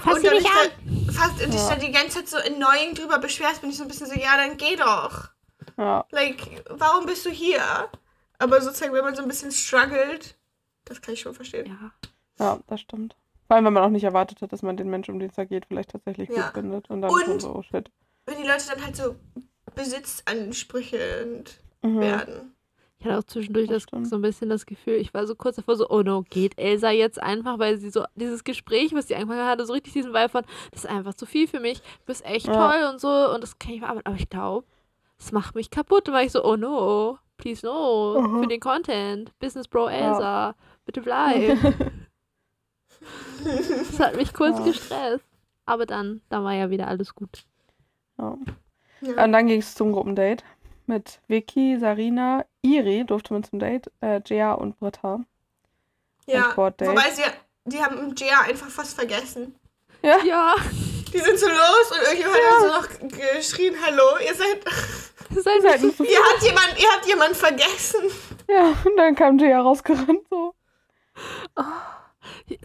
[0.01, 3.19] Fass und sie nicht da, fast und dich da die ganze Zeit so annoying drüber
[3.19, 5.29] beschwerst, bin ich so ein bisschen so, ja, dann geh doch.
[5.77, 7.63] Ja, Like, warum bist du hier?
[8.39, 10.37] Aber sozusagen, wenn man so ein bisschen struggelt,
[10.85, 11.67] das kann ich schon verstehen.
[11.67, 11.93] Ja.
[12.45, 13.17] ja, das stimmt.
[13.47, 15.37] Vor allem, wenn man auch nicht erwartet hat, dass man den Menschen, um den es
[15.37, 16.43] da geht, vielleicht tatsächlich Ja.
[16.47, 16.89] gut findet.
[16.89, 17.91] Und dann Und- so, oh shit.
[18.27, 19.17] Wenn die Leute dann halt so
[19.75, 22.01] besitzansprüchend Mhm.
[22.01, 22.50] werden.
[23.01, 25.75] Ich hatte auch zwischendurch Das so ein bisschen das Gefühl, ich war so kurz davor
[25.77, 29.47] so, oh no, geht Elsa jetzt einfach, weil sie so, dieses Gespräch, was sie angefangen
[29.47, 32.23] hatte, so richtig diesen Vibe von, das ist einfach zu viel für mich, du bist
[32.27, 32.53] echt Ja.
[32.71, 34.67] toll und so und das kann ich verarbeiten, aber ich glaube,
[35.17, 36.09] das macht mich kaputt.
[36.09, 38.43] Und war ich so, oh no, please no, Mhm.
[38.43, 41.59] für den Content, Business Bro Elsa, bitte bleib.
[43.45, 44.65] das hat mich kurz Ja.
[44.67, 45.25] gestresst.
[45.67, 47.45] Aber dann, dann war ja wieder alles gut.
[48.19, 48.37] Ja.
[49.03, 49.25] Ja.
[49.25, 50.45] Und dann ging es zum Gruppendate
[50.87, 55.21] mit Vicky, Sarina, Iri durfte man zum Date, äh, Jia und Britta.
[56.27, 56.55] ja.
[56.57, 57.23] Wobei sie,
[57.65, 59.55] die haben Gia einfach fast vergessen.
[60.03, 60.55] Ja, Ja,
[61.13, 64.65] Die sind so los und irgendjemand hat so noch geschrien, hallo, ihr seid,
[65.37, 68.01] ist Seid einfach so ihr habt jemand, ihr habt jemand vergessen.
[68.49, 70.55] ja, und dann kam Jia rausgerannt so.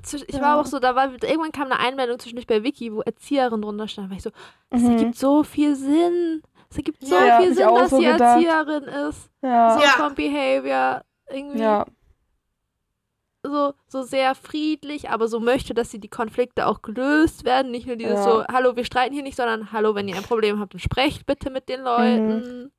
[0.04, 0.42] Zwisch- Ich Ja.
[0.42, 3.88] war auch so, da war irgendwann kam eine Einmeldung zwischendurch bei Wiki, wo Erzieherin drunter
[3.88, 4.10] stand.
[4.10, 4.32] War ich so,
[4.70, 4.92] das Mhm.
[4.92, 6.42] ergibt so viel Sinn.
[6.76, 8.22] Es ergibt so Ja, viel Sinn, dass so sie gedacht.
[8.44, 9.30] Erzieherin ist.
[9.42, 9.90] Ja, So Ja.
[9.92, 11.04] vom Behavior.
[11.30, 11.86] Irgendwie ja,
[13.44, 17.72] so, so sehr friedlich, aber so möchte, dass sie die Konflikte auch gelöst werden.
[17.72, 18.24] Nicht nur dieses Ja.
[18.24, 21.26] so, hallo, wir streiten hier nicht, sondern hallo, wenn ihr ein Problem habt, dann sprecht
[21.26, 22.72] bitte mit den Leuten.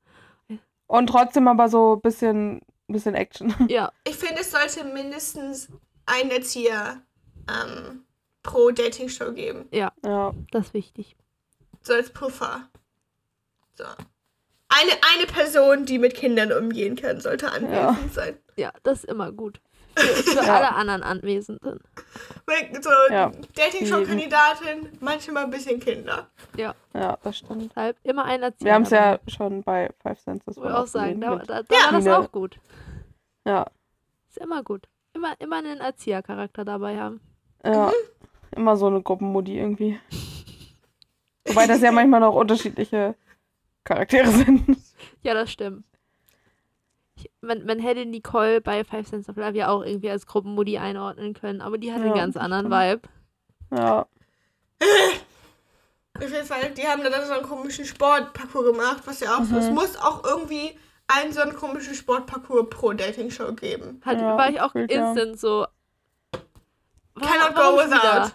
[0.87, 3.53] Und trotzdem aber so ein bisschen, bisschen Action.
[3.69, 5.69] Ja, Ich finde, es sollte mindestens
[6.05, 7.01] einen Erzieher
[7.49, 8.03] ähm,
[8.43, 9.67] pro Dating-Show geben.
[9.71, 9.91] Ja,
[10.51, 11.15] das ist wichtig.
[11.81, 12.69] So als Puffer.
[13.77, 13.83] So.
[14.69, 17.97] Eine, eine Person, die mit Kindern umgehen kann, sollte anwesend Ja.
[18.11, 18.37] sein.
[18.57, 19.61] Ja, das ist immer gut.
[19.95, 20.55] Für, für Ja.
[20.57, 21.79] alle anderen Anwesenden.
[22.81, 23.31] So, Ja.
[23.55, 26.27] Dating-Show-Kandidatin, manchmal ein bisschen Kinder.
[26.55, 27.69] Ja, Ja, das stimmt.
[27.71, 28.65] deshalb immer ein Erzieher.
[28.65, 30.57] Wir haben es ja schon bei Five Senses.
[30.57, 31.85] Ich wollte auch sagen, da, da, da Ja.
[31.85, 32.59] war das auch gut.
[33.45, 33.65] Ja,
[34.29, 34.87] Ist immer gut.
[35.13, 37.21] Immer, immer einen Erziehercharakter dabei haben.
[37.63, 37.91] ja.
[38.55, 39.99] Immer so eine Gruppenmodi irgendwie.
[41.47, 43.15] Wobei das ja manchmal noch unterschiedliche
[43.87, 44.77] Charaktere sind.
[45.21, 45.83] Ja, das stimmt.
[47.15, 50.77] Ich, man, man hätte Nicole bei Five Sense of Love ja auch irgendwie als Gruppenmodi
[50.77, 53.03] einordnen können, aber die hat einen Ja, ganz das anderen stimmt.
[53.71, 53.81] Vibe.
[53.81, 54.07] Ja,
[56.15, 59.55] Auf jeden Fall, die haben dann so einen komischen Sportparcours gemacht, was ja auch so.
[59.57, 59.75] Es Mhm.
[59.75, 64.01] muss auch irgendwie einen so einen komischen Sportparcours pro Dating-Show geben.
[64.03, 65.11] Hat, Ja, war ich auch gefühlt, ja.
[65.11, 65.67] instant so.
[67.19, 67.93] Cannot go without.
[67.93, 68.31] wieder?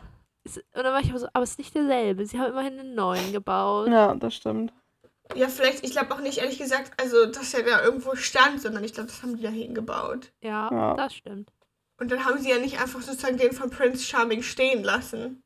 [0.74, 2.26] Und dann war ich aber so, aber es ist nicht derselbe.
[2.26, 3.88] Sie haben immerhin einen neuen gebaut.
[3.88, 4.72] ja, das stimmt.
[5.34, 8.84] Ja, vielleicht, ich glaube auch nicht, ehrlich gesagt, also, dass er da irgendwo stand, sondern
[8.84, 10.32] ich glaube, das haben die da hingebaut.
[10.40, 10.94] Ja, Ja.
[10.94, 11.50] das stimmt.
[11.98, 15.42] Und dann haben sie ja nicht einfach sozusagen den von Prince Charming stehen lassen.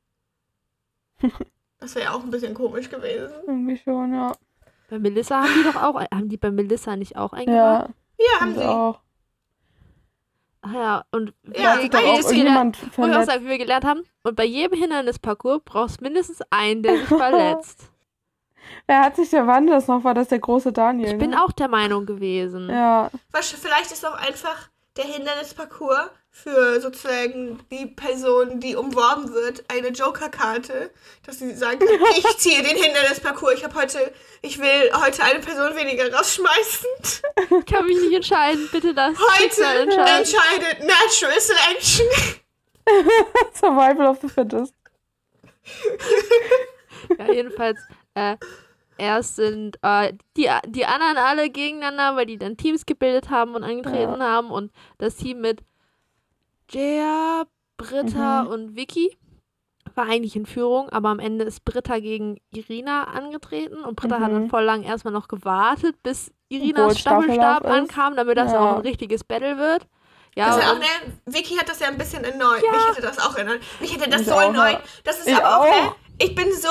[1.79, 3.35] Das wäre ja auch ein bisschen komisch gewesen.
[3.47, 4.33] Irgendwie schon, ja.
[4.89, 7.91] Bei Melissa haben die doch auch, haben die bei Melissa nicht auch eingebaut?
[7.91, 8.65] Ja, Ja, haben sie.
[8.65, 9.01] auch.
[10.63, 12.37] Ach ja, und Ja, bei jedes wie
[13.47, 17.91] wir gelernt haben, und bei jedem Hindernisparcours brauchst du mindestens einen, der sich verletzt.
[18.87, 20.05] Wer hat sich der Wann das noch?
[20.05, 21.13] War das der große Daniel?
[21.13, 21.43] Ich bin ne?
[21.43, 22.69] auch der Meinung gewesen.
[22.71, 29.65] Ja, Was, vielleicht ist auch einfach der Hindernisparcours für sozusagen die Person, die umworben wird,
[29.73, 30.91] eine Joker-Karte,
[31.25, 33.55] dass sie sagen kann, ich ziehe den Hindernisparcours.
[33.55, 36.87] Ich habe heute, ich will heute eine Person weniger rausschmeißen.
[37.59, 38.69] Ich kann mich nicht entscheiden.
[38.71, 42.07] Bitte das Heute entscheidet Natural Selection.
[43.55, 44.75] Survival of the Fittest.
[47.19, 47.79] Ja, jedenfalls,
[48.17, 48.37] äh,
[48.99, 53.63] erst sind äh, die, die anderen alle gegeneinander, weil die dann Teams gebildet haben und
[53.63, 54.51] angetreten haben.
[54.51, 55.63] Und das Team mit
[56.71, 57.45] Jaya,
[57.77, 58.49] Britta Mhm.
[58.49, 59.17] und Vicky
[59.95, 64.33] war eigentlich in Führung, aber am Ende ist Britta gegen Irina angetreten und Britta hat
[64.33, 64.51] dann Mhm.
[64.51, 68.61] voll lang erstmal noch gewartet, bis Obwohl Irinas Staffelstab ankam, damit das Ja.
[68.61, 69.87] auch ein richtiges Battle wird.
[70.37, 70.85] Ja, Das ja auch, ne,
[71.27, 72.63] Vicky hat das ja ein bisschen erneut.
[72.63, 72.73] Ja.
[72.73, 73.61] Mich hätte das auch erinnert.
[73.81, 74.39] Mich hätte das Ich so ja.
[75.05, 75.97] Das ist Ich aber auch, ne, auch.
[76.19, 76.69] ich bin so,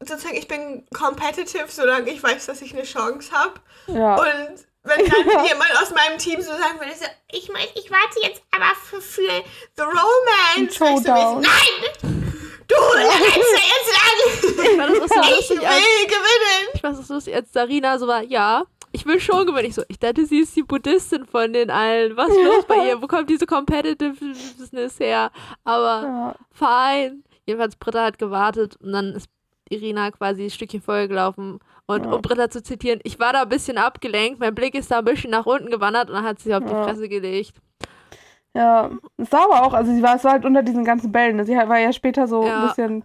[0.00, 3.54] sozusagen, ich bin competitive, solange ich weiß, dass ich eine Chance habe.
[3.86, 4.16] Ja.
[4.16, 8.20] Und wenn dann jemand aus meinem Team so sagen würde, so, ich mein, ich warte
[8.22, 9.44] jetzt aber für, für
[9.76, 10.74] The Romance.
[10.74, 11.40] Showdown.
[11.40, 12.30] mäßig, Nein!
[12.66, 14.94] Du rennst ja jetzt lang!
[14.94, 16.68] ich auch so Ich will als, gewinnen!
[16.74, 19.68] ich fand das lustig, als Darina so war, ja, ich will schon gewinnen.
[19.68, 22.16] Ich so, ich dachte, sie ist die Buddhistin von den allen.
[22.16, 23.00] Was ist los bei ihr?
[23.00, 25.30] Wo kommt diese Competitiveness her?
[25.64, 26.34] Aber ja.
[26.52, 27.22] fein.
[27.46, 29.28] Jedenfalls Britta hat gewartet und dann ist
[29.70, 31.58] Irina quasi ein Stückchen vorher gelaufen.
[31.86, 32.12] Und Ja.
[32.12, 35.04] um Britta zu zitieren, ich war da ein bisschen abgelenkt, mein Blick ist da ein
[35.04, 36.84] bisschen nach unten gewandert und dann hat sie sich auf die Ja.
[36.84, 37.54] Fresse gelegt.
[38.54, 41.44] Ja, es war aber auch, also sie war, es war halt unter diesen ganzen Bällen.
[41.46, 42.62] Sie war ja später so Ja.
[42.62, 43.04] ein bisschen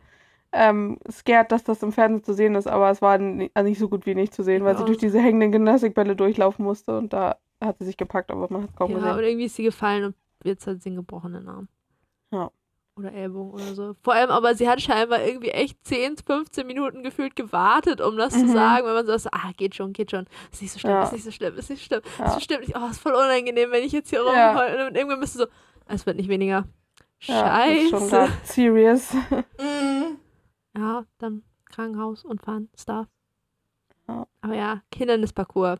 [0.51, 3.89] ähm, scared, dass das im Fernsehen zu sehen ist, aber es war also nicht so
[3.89, 4.79] gut wie nicht zu sehen, weil Ja.
[4.79, 8.63] sie durch diese hängenden Gymnastikbälle durchlaufen musste und da hat sie sich gepackt, aber man
[8.63, 9.23] hat kaum Ja, und gesehen.
[9.23, 11.67] irgendwie ist sie gefallen und jetzt hat sie einen gebrochenen Arm.
[12.97, 13.03] Ja.
[13.03, 13.95] Oder Ellbogen oder so.
[14.03, 18.33] Vor allem aber, sie hat scheinbar irgendwie echt 10, 15 Minuten gefühlt gewartet, um das
[18.33, 18.53] zu Mhm.
[18.53, 20.25] sagen, wenn man so, sagt, ah, geht schon, geht schon.
[20.51, 21.03] Ist nicht so schlimm, Ja.
[21.03, 22.25] ist nicht so schlimm, ist nicht schlimm, Ja.
[22.25, 22.61] ist so schlimm.
[22.63, 24.49] Ich, oh, ist voll unangenehm, wenn ich jetzt hier Ja.
[24.51, 24.87] rumheule.
[24.87, 25.45] Und irgendwann bist du so,
[25.87, 26.65] es wird nicht weniger.
[27.21, 28.31] Ja, das ist schon Scheiße.
[28.43, 29.13] serious.
[29.59, 30.17] Mhm.
[30.77, 33.07] Ja, dann Krankenhaus und fahren, Stuff.
[34.07, 34.27] Ja.
[34.41, 35.79] Aber ja, Hindernisparcours.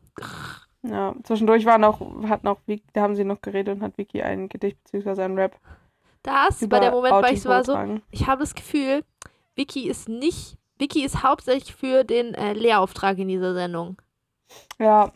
[0.84, 2.60] Ja, zwischendurch war noch, hat noch,
[2.94, 5.22] da haben sie noch geredet und hat Vicky ein Gedicht bzw.
[5.24, 5.58] ein Rap
[6.26, 7.78] Das über war der Moment, weil ich so war so,
[8.12, 9.04] ich habe das Gefühl,
[9.56, 13.98] Vicky ist nicht, Vicky ist hauptsächlich für den äh, Lehrauftrag in dieser Sendung.
[14.80, 15.12] Ja,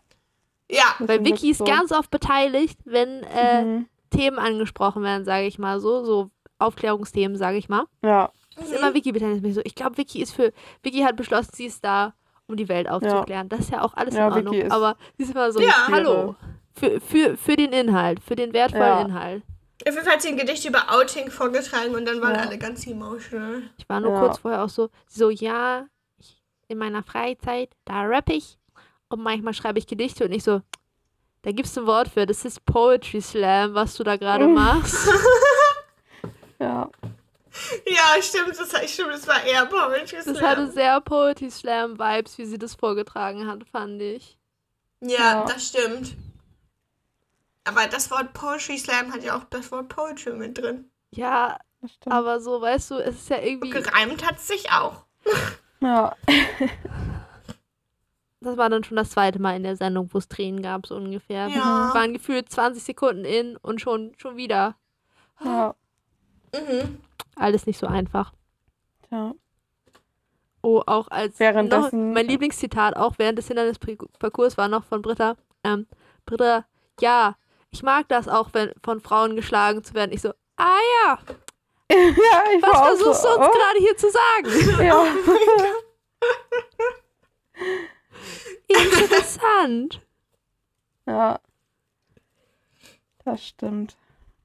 [0.71, 1.63] Ja, das Weil Vicky ist so.
[1.65, 3.85] ganz oft beteiligt, wenn äh, Mhm.
[4.11, 7.85] Themen angesprochen werden, sage ich mal so, so Aufklärungsthemen, sage ich mal.
[8.03, 9.45] Ja, Ist immer Vicky beteiligt.
[9.45, 10.51] Ich So, ich glaube, Vicky ist für,
[10.83, 12.13] Vicky hat beschlossen, sie ist da,
[12.47, 13.49] um die Welt aufzuklären.
[13.49, 14.53] Das ist ja auch alles Ja, in Ordnung.
[14.53, 15.87] Vicky ist- Aber sie ist immer so, Ja.
[15.91, 16.35] hallo,
[16.73, 19.01] für, für, für den Inhalt, für den wertvollen Ja.
[19.01, 19.43] Inhalt.
[19.87, 22.41] Auf jeden Fall hat sie ein Gedicht über Outing vorgetragen und dann waren Ja.
[22.41, 23.63] alle ganz emotional.
[23.77, 24.19] Ich war nur Ja.
[24.19, 25.85] kurz vorher auch so, so, ja,
[26.17, 28.57] ich, in meiner Freizeit, da rappe ich
[29.09, 30.61] und manchmal schreibe ich Gedichte und ich so,
[31.43, 34.53] da gibt's ein Wort für, das ist Poetry Slam, was du da gerade Mhm.
[34.55, 35.07] machst.
[36.59, 36.89] ja.
[37.85, 40.41] Ja, stimmt, das, stimmt, das war eher Poetry Das Slam.
[40.41, 44.37] hatte sehr Poetry Slam Vibes, wie sie das vorgetragen hat, fand ich.
[45.01, 45.45] Ja, Ja.
[45.45, 46.13] das stimmt.
[47.69, 50.89] Aber das Wort Poetry Slam hat ja auch das Wort Poetry mit drin.
[51.11, 51.57] Ja,
[52.07, 55.05] aber so, weißt du, es ist ja irgendwie, Gereimt hat sich auch.
[55.81, 56.15] ja.
[58.41, 60.95] das war dann schon das zweite Mal in der Sendung, wo es Tränen gab, so
[60.95, 61.47] ungefähr.
[61.47, 61.89] Ja.
[61.89, 64.75] Es waren gefühlt 20 Sekunden in und schon, schon wieder.
[65.43, 65.75] Ja.
[66.53, 66.97] Mhm.
[67.35, 68.33] Alles nicht so einfach.
[69.07, 69.33] Tja.
[70.61, 75.37] Oh, auch als noch, Währenddessen- mein Lieblingszitat auch während des Hindernisparcours war noch von Britta.
[75.63, 75.87] Ähm,
[76.25, 76.65] Britta,
[76.99, 77.37] ja,
[77.71, 80.11] ich mag das auch, wenn von Frauen geschlagen zu werden.
[80.11, 81.19] Ich so, ah ja,
[81.91, 84.49] ja, ich was versuchst so, du uns oh, gerade hier zu sagen?
[84.85, 85.05] Ja.
[88.67, 90.01] Interessant.
[91.07, 91.39] ja.
[93.25, 93.97] Das stimmt.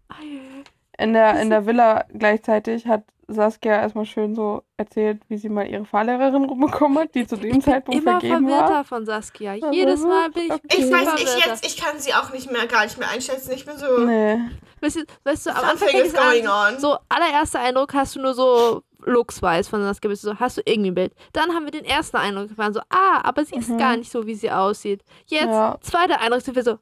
[0.09, 0.65] Ei,
[0.99, 5.67] In der, in der Villa gleichzeitig hat Saskia erstmal schön so erzählt, wie sie mal
[5.67, 8.85] ihre Fahrlehrerin rumbekommen hat, die zu dem Zeitpunkt Immer vergeben war.
[8.85, 9.53] von Saskia.
[9.53, 10.61] Also Jedes Mal bin ich okay.
[10.69, 13.53] Ich immer weiß, ich jetzt, ich kann sie auch nicht mehr, gar nicht mehr einschätzen.
[13.53, 13.87] Ich bin so.
[14.07, 14.39] Nee.
[14.83, 16.79] Weißt du, weißt du am Anfang fängt is es an, going on.
[16.79, 20.63] so allererster Eindruck hast du nur so Looks-wise von Saskia, bist du so, hast du
[20.67, 21.15] irgendwie ein Bild.
[21.33, 23.79] Dann haben wir den ersten Eindruck, wir waren so, ah, aber sie ist Mhm.
[23.79, 25.03] gar nicht so, wie sie aussieht.
[25.27, 25.77] Jetzt, Ja.
[25.81, 26.79] zweiter Eindruck, sind wir so,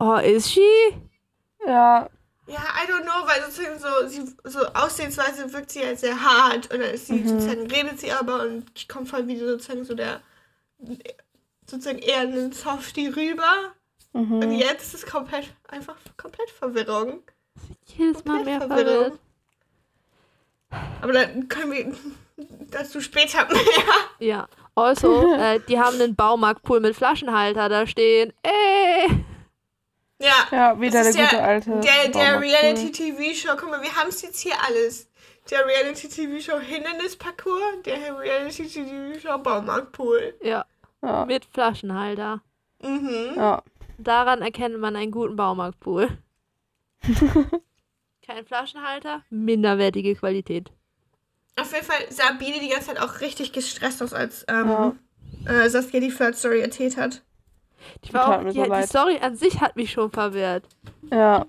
[0.00, 0.60] oh, ist she?
[1.66, 2.08] Ja,
[2.46, 6.70] Ja, I don't know, weil sozusagen so, sie, so aussehensweise wirkt sie ja sehr hart
[6.72, 7.28] und dann ist sie Mhm.
[7.28, 10.20] sozusagen, redet sie aber und kommt voll wie sozusagen so der,
[11.66, 13.72] sozusagen eher ein Softie rüber.
[14.12, 14.52] Und mhm.
[14.52, 17.22] jetzt ist es komplett, einfach komplett Verwirrung.
[17.86, 19.18] Jedes Mal mehr Komplett verwirrt.
[21.00, 21.94] Aber dann können wir
[22.70, 23.62] dazu später mehr.
[24.18, 24.48] Ja.
[24.76, 28.32] Also, äh, die haben einen Baumarktpool mit Flaschenhalter da stehen.
[28.42, 29.24] Ey!
[30.24, 31.70] Ja, ja, wieder Das der ist gute alte.
[31.80, 32.40] der, der.
[32.40, 35.08] Reality-TV-Show, guck mal, wir haben es jetzt hier alles.
[35.50, 40.34] Der Reality-TV-Show Hindernisparcours, der Reality-TV-Show Baumarktpool.
[40.42, 40.64] Ja,
[41.02, 42.40] Ja, mit Flaschenhalter.
[42.82, 43.32] Mhm.
[43.36, 43.62] ja.
[43.98, 46.08] Daran erkennt man einen guten Baumarktpool.
[48.26, 50.70] Kein Flaschenhalter, minderwertige Qualität.
[51.60, 54.94] Auf jeden Fall sah Biene die ganze Zeit auch richtig gestresst aus, als ähm, Ja.
[55.46, 57.22] äh, Saskia die Flirt-Story erzählt hat.
[58.04, 58.86] Die, war auch, mir die, so die.
[58.86, 60.64] Story an sich hat mich schon verwirrt.
[61.10, 61.44] Ja,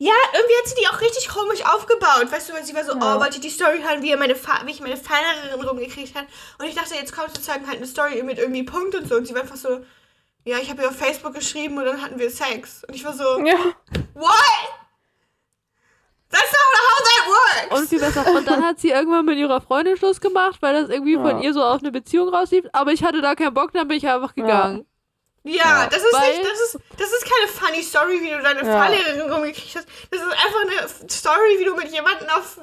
[0.00, 2.30] Ja, irgendwie hat sie die auch richtig komisch aufgebaut.
[2.30, 3.16] Weißt du, weil sie war so, Ja.
[3.16, 6.14] oh, wollte ich die Story hören, wie, er meine Fa wie ich meine Feinerin rumgekriegt
[6.14, 6.26] hat.
[6.58, 9.16] Und ich dachte, jetzt kommt sozusagen halt eine Story mit irgendwie Punkt und so.
[9.16, 9.80] Und sie war einfach so,
[10.44, 12.84] ja, ich habe ihr auf Facebook geschrieben und dann hatten wir Sex.
[12.84, 13.56] Und ich war so, ja.
[14.14, 14.34] what?
[16.30, 17.26] That's not how that
[17.70, 17.80] works.
[17.80, 18.26] Und viel besser.
[18.36, 21.22] Und dann hat sie irgendwann mit ihrer Freundin Schluss gemacht, weil das irgendwie Ja.
[21.22, 22.66] von ihr so auf eine Beziehung rauslief.
[22.72, 24.84] Aber ich hatte da keinen Bock, dann bin ich einfach gegangen.
[25.48, 28.60] Ja, das ist Weil- nicht, das ist, das ist keine funny Story, wie du deine
[28.64, 28.72] Ja.
[28.78, 29.88] Fahrlehrerin rumgekriegt hast.
[30.10, 32.58] Das ist einfach eine Story, wie du mit jemandem auf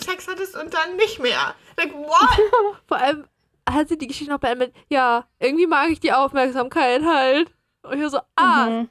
[0.00, 1.54] Sex hattest und dann nicht mehr.
[1.76, 2.76] Like, what?
[2.88, 3.24] Vor allem
[3.68, 7.50] hat sie die Geschichte noch beendet ja, irgendwie mag ich die Aufmerksamkeit halt.
[7.82, 8.88] Und ich war so, ah, Mhm.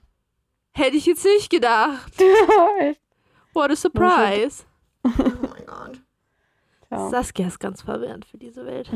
[0.71, 2.12] hätte ich jetzt nicht gedacht.
[3.54, 4.63] What a surprise.
[5.06, 6.02] oh mein Gott.
[6.91, 7.10] Ja.
[7.10, 8.89] Saskia ist ganz verwirrend für diese Welt.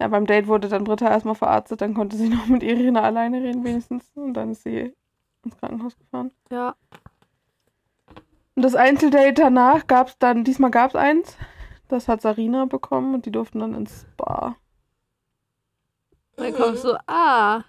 [0.00, 3.42] Ja, beim Date wurde dann Britta erstmal verarztet, dann konnte sie noch mit Irina alleine
[3.42, 4.94] reden wenigstens und dann ist sie
[5.44, 6.32] ins Krankenhaus gefahren.
[6.50, 6.74] Ja.
[8.56, 11.36] Und das Einzeldate danach gab es dann, diesmal gab es eins,
[11.88, 14.56] das hat Sarina bekommen und die durften dann ins Spa.
[16.36, 17.64] Dann kommst du, ah,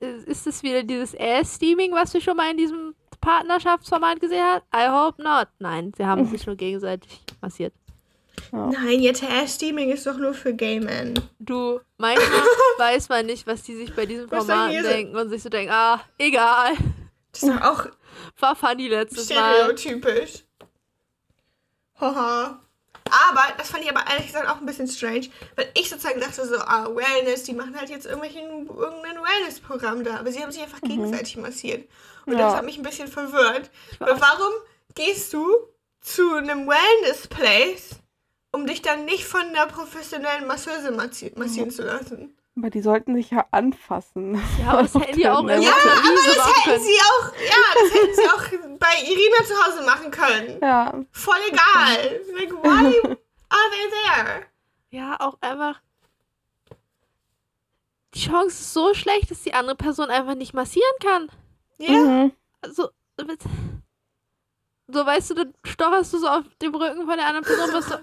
[0.00, 4.64] ist es wieder dieses Ass-Steaming, was wir schon mal in diesem Partnerschaftsformat gesehen haben?
[4.74, 5.48] I hope not.
[5.58, 7.72] Nein, sie haben sich nur gegenseitig massiert.
[8.52, 8.66] Ja.
[8.66, 11.14] Nein, jetzt Ass-Steaming ist doch nur für Gay Men.
[11.38, 12.26] Du, manchmal
[12.78, 16.00] weiß man nicht, was die sich bei diesem Format denken und sich so denken, ah,
[16.18, 16.74] egal.
[17.32, 17.86] Das ist doch auch
[18.38, 19.54] War funny letztes Mal.
[19.74, 20.44] stereotypisch.
[22.00, 22.60] Haha.
[23.30, 26.46] Aber, das fand ich aber ehrlich gesagt auch ein bisschen strange, weil ich sozusagen dachte
[26.46, 30.62] so, ah, Wellness, die machen halt jetzt irgendwelchen, irgendein Wellness-Programm da, aber sie haben sich
[30.62, 31.88] einfach gegenseitig massiert.
[32.26, 32.56] Und das Ja.
[32.56, 33.70] hat mich ein bisschen verwirrt.
[33.98, 34.52] war Weil warum
[34.94, 35.46] gehst du
[36.00, 37.90] zu einem Wellness-Place,
[38.54, 42.34] um dich dann nicht von einer professionellen Masseuse massi massieren zu lassen?
[42.56, 44.40] Aber die sollten sich ja anfassen.
[44.60, 46.82] Ja, aber das hätten die auch Ja, aber das hätten können.
[46.84, 50.58] sie auch, ja, das hätten sie auch bei Irina zu Hause machen können.
[50.62, 52.20] Ja, Voll egal.
[52.34, 53.16] Like, why
[53.48, 54.42] are they there?
[54.90, 55.80] Ja, auch einfach.
[58.14, 61.28] Die Chance ist so schlecht, dass die andere Person einfach nicht massieren kann.
[61.78, 62.32] Ja, mhm.
[62.62, 62.88] Also,
[63.26, 63.42] mit-
[64.86, 67.74] so weißt du, dann stocherst du so auf dem Rücken von der anderen Person und
[67.74, 67.96] bist so,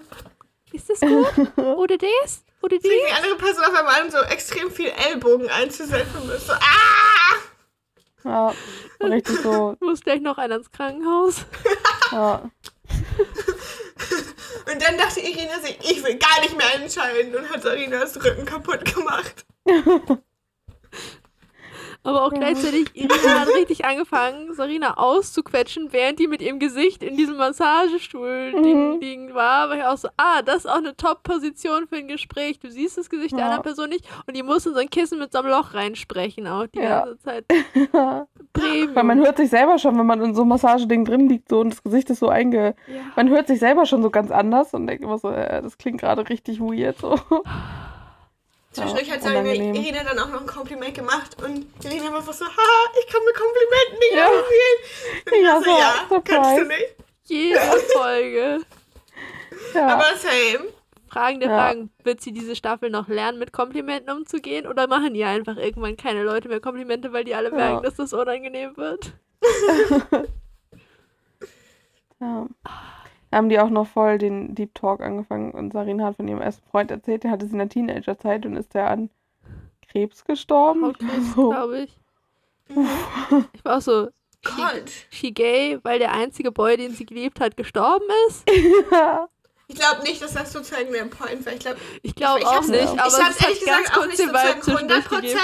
[0.74, 1.56] ist das gut?
[1.56, 2.44] Oder das?
[2.62, 3.12] Oder fängt die die?
[3.14, 7.32] andere Person auf einmal an, so extrem viel Ellbogen einzusetzen und ist so, ah!
[8.24, 8.54] ja,
[9.02, 11.44] richtig so, Muss gleich noch einer ins Krankenhaus.
[12.12, 12.50] ja.
[14.70, 18.44] Und dann dachte Irina sich, ich will gar nicht mehr entscheiden und hat Sarinas Rücken
[18.44, 19.44] kaputt gemacht.
[22.04, 22.38] Aber auch Ja.
[22.38, 28.52] gleichzeitig, Irina hat richtig angefangen, Sarina auszuquetschen, während die mit ihrem Gesicht in diesem Massagestuhl
[28.56, 28.98] Mhm.
[29.00, 29.68] liegen war.
[29.68, 32.58] War ich auch so, ah, das ist auch eine Top-Position für ein Gespräch.
[32.58, 33.44] Du siehst das Gesicht der Ja.
[33.46, 36.46] anderen Person nicht und die muss in so ein Kissen mit so einem Loch reinsprechen
[36.48, 37.04] auch die Ja.
[37.04, 37.44] ganze Zeit.
[37.92, 39.06] Weil Premium.
[39.06, 41.70] man hört sich selber schon, wenn man in so einem Massageding drin liegt so und
[41.70, 42.74] das Gesicht ist so einge...
[43.16, 46.00] Man hört sich selber schon so ganz anders und denkt immer so, äh, das klingt
[46.00, 46.98] gerade richtig weird.
[46.98, 47.14] So.
[48.72, 49.74] Zwischendurch hat unangenehm.
[49.74, 53.20] Irina dann auch noch ein Kompliment gemacht und Irina war einfach so, haha, ich kann
[53.24, 54.28] mit Komplimenten nicht Ja.
[54.28, 55.44] umgehen.
[55.44, 56.22] Ja, war so, so, ja, surprise.
[56.40, 56.94] kannst du nicht.
[57.24, 57.60] Jede
[57.94, 58.60] Folge.
[59.74, 59.86] Ja.
[59.88, 60.68] Aber same.
[61.08, 61.56] Fragen der Ja.
[61.56, 65.96] Fragen, wird sie diese Staffel noch lernen, mit Komplimenten umzugehen oder machen ihr einfach irgendwann
[65.96, 67.54] keine Leute mehr Komplimente, weil die alle Ja.
[67.54, 69.12] merken, dass das unangenehm wird?
[72.20, 72.46] Ja.
[73.32, 76.42] Da haben die auch noch voll den Deep Talk angefangen und Sarina hat von ihrem
[76.42, 79.08] ersten Freund erzählt, der hatte sie in der Teenagerzeit und ist der an
[79.90, 80.84] Krebs gestorben.
[80.84, 81.48] Hautkrebs, So.
[81.48, 81.98] glaube ich.
[83.54, 84.08] Ich war auch so,
[84.44, 84.90] Gott.
[85.10, 88.44] she gay, weil der einzige Boy, den sie geliebt hat, gestorben ist?
[88.90, 89.28] Ja.
[89.68, 91.54] Ich glaube nicht, dass das sozusagen der Point war.
[91.54, 93.84] Ich glaube, Ich glaube ich auch nicht, ich aber ich es habe hat ehrlich ganz
[93.86, 95.38] gesagt auch nicht sozusagen zwischendurch 100% gegeben.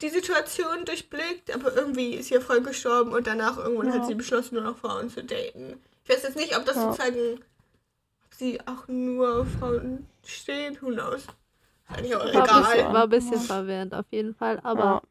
[0.00, 3.94] die Situation durchblickt, aber irgendwie ist sie ja voll gestorben und danach irgendwann Ja.
[3.94, 5.78] hat sie beschlossen, nur noch Frauen zu daten.
[6.04, 6.82] Ich weiß jetzt nicht, ob das Ja.
[6.82, 7.34] sozusagen,
[8.26, 11.22] ob sie auch nur auf Frauen steht, who knows.
[11.22, 11.28] Ist
[11.88, 12.62] eigentlich auch War ein egal.
[12.62, 15.02] bisschen, war ein bisschen verwirrend auf jeden Fall, aber Ja.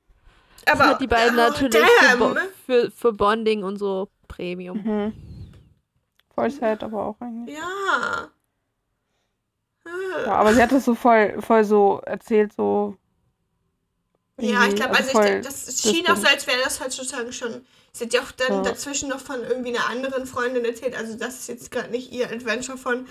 [0.66, 4.82] das Aber hat die beiden oh, natürlich für, für, für Bonding und so Premium.
[4.84, 5.14] Mhm.
[6.34, 7.58] Voll sad, aber auch eigentlich.
[7.58, 8.32] Ja.
[10.26, 12.96] Ja, aber sie hat das so voll, voll so erzählt, so.
[14.40, 17.34] Ja, ich glaube, also, ich, voll denk, das schien auch so, als wäre das heutzutage
[17.34, 17.66] schon.
[17.94, 18.62] Sie hat ja auch dann Ja.
[18.62, 20.96] dazwischen noch von irgendwie einer anderen Freundin erzählt.
[20.98, 23.06] Also, das ist jetzt gerade nicht ihr Adventure von.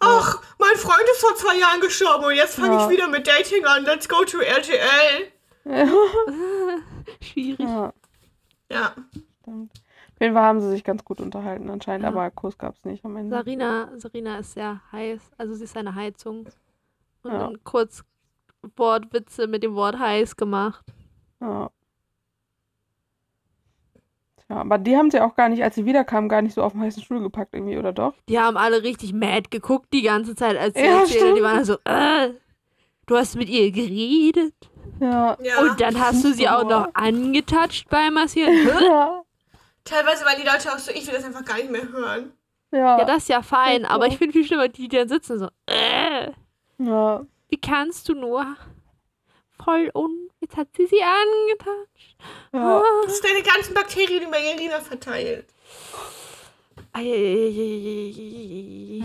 [0.00, 2.84] Ach, mein Freund ist vor zwei Jahren gestorben und jetzt fange Ja.
[2.84, 3.84] ich wieder mit Dating an.
[3.84, 5.30] Let's go to RTL.
[7.20, 7.60] Schwierig.
[7.60, 7.92] Ja,
[8.70, 8.94] Ja.
[9.42, 9.72] stimmt.
[9.74, 12.08] Auf jeden Fall haben sie sich ganz gut unterhalten anscheinend, Ja.
[12.10, 13.34] aber Kuss gab es nicht am Ende.
[13.36, 16.46] Sarina, Sarina ist sehr heiß, also sie ist eine Heizung.
[17.22, 17.38] Und Ja.
[17.38, 18.04] dann kurz
[18.76, 20.84] Wortwitze mit dem Wort heiß gemacht.
[21.40, 21.70] Ja.
[24.50, 26.72] Tja, aber die haben sie auch gar nicht, als sie wiederkamen, gar nicht so auf
[26.72, 28.14] den heißen Stuhl gepackt irgendwie, oder doch?
[28.28, 31.36] Die haben alle richtig mad geguckt die ganze Zeit, als sie Ja, erzählt.
[31.36, 32.30] Die waren dann so, äh,
[33.06, 34.54] du hast mit ihr geredet.
[34.98, 35.38] Ja.
[35.40, 35.60] ja.
[35.60, 38.54] Und dann hast du sie auch noch angetatscht beim Massieren.
[38.80, 39.22] Ja.
[39.84, 42.32] Teilweise waren die Leute auch so, ich will das einfach gar nicht mehr hören.
[42.70, 42.98] Ja.
[42.98, 44.12] Ja, das ist ja fein, aber so.
[44.12, 46.30] ich finde viel schlimmer, die, die dann sitzen so, äh,
[46.78, 47.24] ja.
[47.48, 48.56] wie kannst du nur?
[49.62, 50.29] Voll un...
[50.40, 52.16] Jetzt hat sie sie angetatscht.
[52.52, 52.78] ja.
[52.78, 52.82] Ah.
[53.04, 55.46] Das sind deine ganzen Bakterien über Irina verteilt.
[57.70, 59.04] Eieieiei.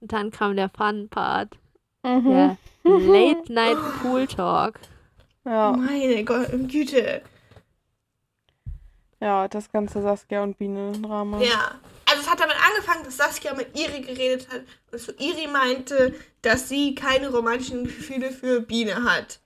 [0.00, 1.56] Und dann kam der Fun-Part.
[2.02, 2.30] Mhm.
[2.30, 4.78] Der Late-Night Pool Talk.
[5.44, 5.72] Ja.
[5.72, 7.22] Meine Gott, Güte.
[9.20, 11.40] ja, das ganze Saskia und Biene-Drama.
[11.40, 11.80] Ja.
[12.08, 14.62] Also es hat damit angefangen, dass Saskia mit Iri geredet hat
[14.92, 19.40] und so Iri meinte, dass sie keine romantischen Gefühle für Biene hat.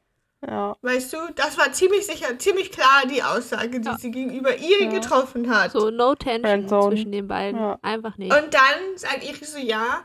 [0.47, 0.77] Ja.
[0.83, 3.97] Weißt du, das war ziemlich sicher, ziemlich klar die Aussage, die Ja.
[3.99, 4.91] sie gegenüber Iri Ja.
[4.91, 5.73] getroffen hat.
[5.73, 6.95] So, no tension Friendzone.
[6.95, 7.59] zwischen den beiden.
[7.61, 7.79] Ja.
[7.83, 8.33] Einfach nicht.
[8.33, 10.05] Und dann sagt Iri so, ja,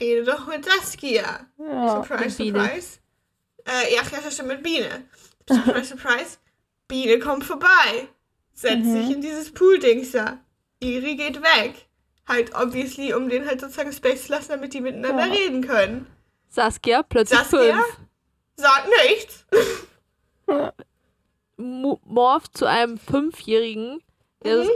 [0.00, 1.46] rede doch mit Saskia.
[1.58, 1.88] Ja.
[2.04, 2.98] Surprise, surprise.
[3.64, 5.04] Äh, ja, ja, stimmt, mit Biene.
[5.48, 6.38] Surprise, surprise.
[6.88, 8.08] Biene kommt vorbei.
[8.54, 8.92] Setzt Mhm.
[9.06, 10.38] sich in dieses Pool-Dings da.
[10.80, 11.86] Iri geht weg.
[12.28, 15.32] Halt, obviously, um den halt sozusagen Space zu lassen, damit die miteinander Ja.
[15.32, 16.06] reden können.
[16.48, 17.74] Saskia plötzlich Saskia?
[17.74, 17.98] fünf.
[18.62, 19.44] Sagt nichts.
[21.56, 24.00] Mo- Morph zu einem Fünfjährigen.
[24.44, 24.66] Der Mhm.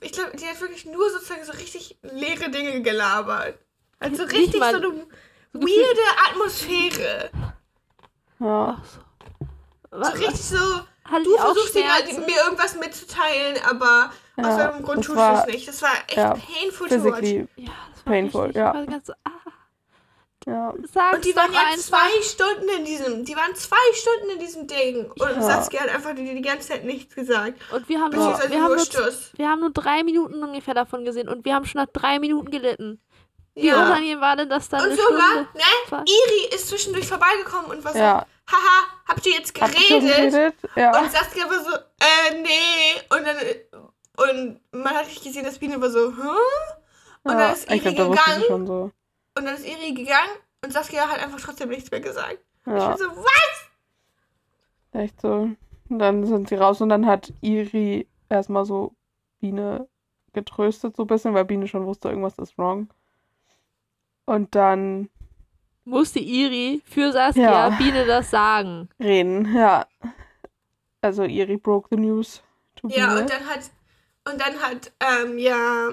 [0.00, 3.58] Ich glaube, die hat wirklich nur sozusagen so richtig leere Dinge gelabert.
[4.00, 5.06] Also Nicht richtig mal- so eine
[5.52, 7.30] weirde Atmosphäre.
[8.40, 8.78] Ja.
[8.80, 9.00] Ach so.
[9.90, 12.26] Was, richtig so, du versuchst dir, Schmerzen?
[12.26, 15.68] mir irgendwas mitzuteilen, aber aus Ja, irgendeinem Grund tust du es nicht.
[15.68, 17.22] Das war echt ja, painful to watch.
[17.22, 17.40] Ja,
[17.94, 18.74] das war Painful, richtig, ja.
[18.74, 19.30] War ganz so, ah,
[20.46, 20.74] Ja.
[20.92, 24.66] sag's Und die waren ja zwei Stunden in diesem, die waren zwei Stunden in diesem
[24.66, 25.10] Ding.
[25.10, 25.40] Und Ja.
[25.40, 27.54] Saskia hat einfach die, die ganze Zeit nichts gesagt.
[27.72, 31.28] Und wir haben, nur, wir, haben nur wir haben nur drei Minuten ungefähr davon gesehen
[31.28, 33.00] und wir haben schon nach drei Minuten gelitten.
[33.54, 33.76] Wie Ja.
[33.86, 35.48] unangenehm war denn das dann Und eine sogar, Stunde?
[35.90, 36.04] ne?
[36.06, 38.26] Iri ist zwischendurch vorbeigekommen und war so, Ja.
[38.50, 39.88] haha, habt ihr jetzt geredet?
[39.88, 40.54] geredet?
[40.76, 41.00] Ja.
[41.00, 43.00] Und Saskia war so, äh, nee.
[43.16, 43.36] Und dann,
[44.28, 46.28] und man hat nicht gesehen, dass Biene war so, hä?
[47.22, 47.38] Und ja.
[47.38, 48.44] dann ist Iri sie gegangen.
[48.48, 48.90] schon so.
[49.36, 50.30] Und dann ist Iri gegangen
[50.64, 52.38] und Saskia hat einfach trotzdem nichts mehr gesagt.
[52.66, 52.88] Ich Ja.
[52.90, 53.70] bin so, was?
[54.92, 55.50] Echt so.
[55.88, 58.94] Und dann sind sie raus und dann hat Iri erstmal so
[59.40, 59.88] Biene
[60.32, 62.88] getröstet, so ein bisschen, weil Biene schon wusste, irgendwas ist wrong.
[64.24, 65.10] Und dann
[65.84, 67.76] musste Iri für Saskia Ja.
[67.76, 68.88] Biene das sagen.
[68.98, 69.86] Reden, ja.
[71.02, 72.42] Also Iri broke the news.
[72.76, 73.20] to Ja, Biene.
[73.20, 73.70] und dann hat,
[74.32, 75.90] und dann hat, ähm, ja,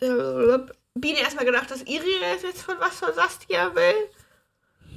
[0.00, 0.58] äh,
[0.94, 2.10] Biene erstmal gedacht, dass Iri
[2.42, 3.94] jetzt von was von Saskia will.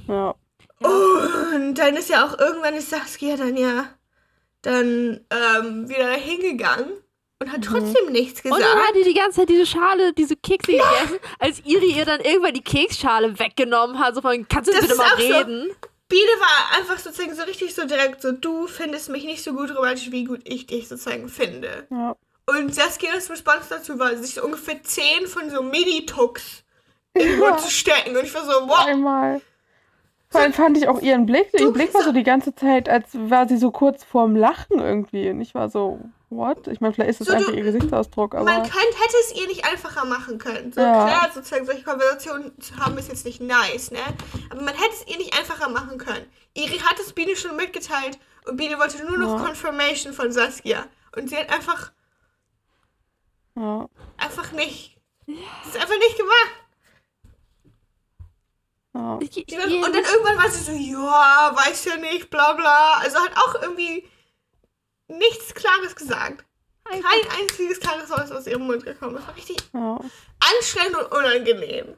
[0.08, 0.34] ja.
[0.78, 3.88] Und dann ist ja auch irgendwann ist Saskia dann ja
[4.60, 6.90] dann ähm, wieder hingegangen
[7.40, 8.88] und hat trotzdem nichts Und dann gesagt.
[8.88, 12.54] hat die die ganze Zeit diese Schale, diese Kekse gegessen, als Iri ihr dann irgendwann
[12.54, 14.14] die Keksschale weggenommen hat.
[14.14, 15.34] So von, kannst du Das bitte mal auch so.
[15.34, 15.70] reden?
[16.08, 19.74] Biene war einfach sozusagen so richtig so direkt so, du findest mich nicht so gut
[19.74, 21.86] romantisch, wie gut ich dich sozusagen finde.
[21.90, 22.16] ja.
[22.48, 27.70] Und Saskias Response dazu war, sich so ungefähr zehn von so in den Mund zu
[27.70, 28.16] stecken.
[28.16, 28.86] Und ich war so, wow.
[28.86, 29.40] Einmal.
[30.28, 33.08] Vor allem fand ich auch ihren Blick, ihr Blick war so die ganze Zeit, als
[33.14, 35.28] war sie so kurz vorm Lachen irgendwie.
[35.30, 36.66] Und ich war so, what?
[36.66, 38.44] Ich meine, vielleicht ist das So, du- einfach ihr Gesichtsausdruck, aber.
[38.44, 40.72] Man könnte, hätte es ihr nicht einfacher machen können.
[40.72, 41.04] So Ja.
[41.06, 43.98] klar, sozusagen solche Konversationen zu haben, ist jetzt nicht nice, ne?
[44.50, 46.26] Aber man hätte es ihr nicht einfacher machen können.
[46.54, 49.44] Iri hat es Biene schon mitgeteilt und Biene wollte nur noch Ja.
[49.46, 50.84] Confirmation von Saskia.
[51.16, 51.92] Und sie hat einfach,
[53.56, 53.88] ja.
[54.18, 54.96] einfach nicht.
[55.26, 56.52] Das ist einfach nicht gemacht.
[58.94, 59.14] Ja.
[59.14, 62.94] Und dann irgendwann war sie so, ja, weiß ja nicht, bla bla.
[63.00, 64.08] Also hat auch irgendwie
[65.08, 66.44] nichts Klares gesagt.
[66.84, 67.02] Kein
[67.40, 69.16] einziges klares Wort ist aus ihrem Mund gekommen.
[69.16, 69.98] Das war richtig Ja.
[70.40, 71.94] anstrengend und unangenehm.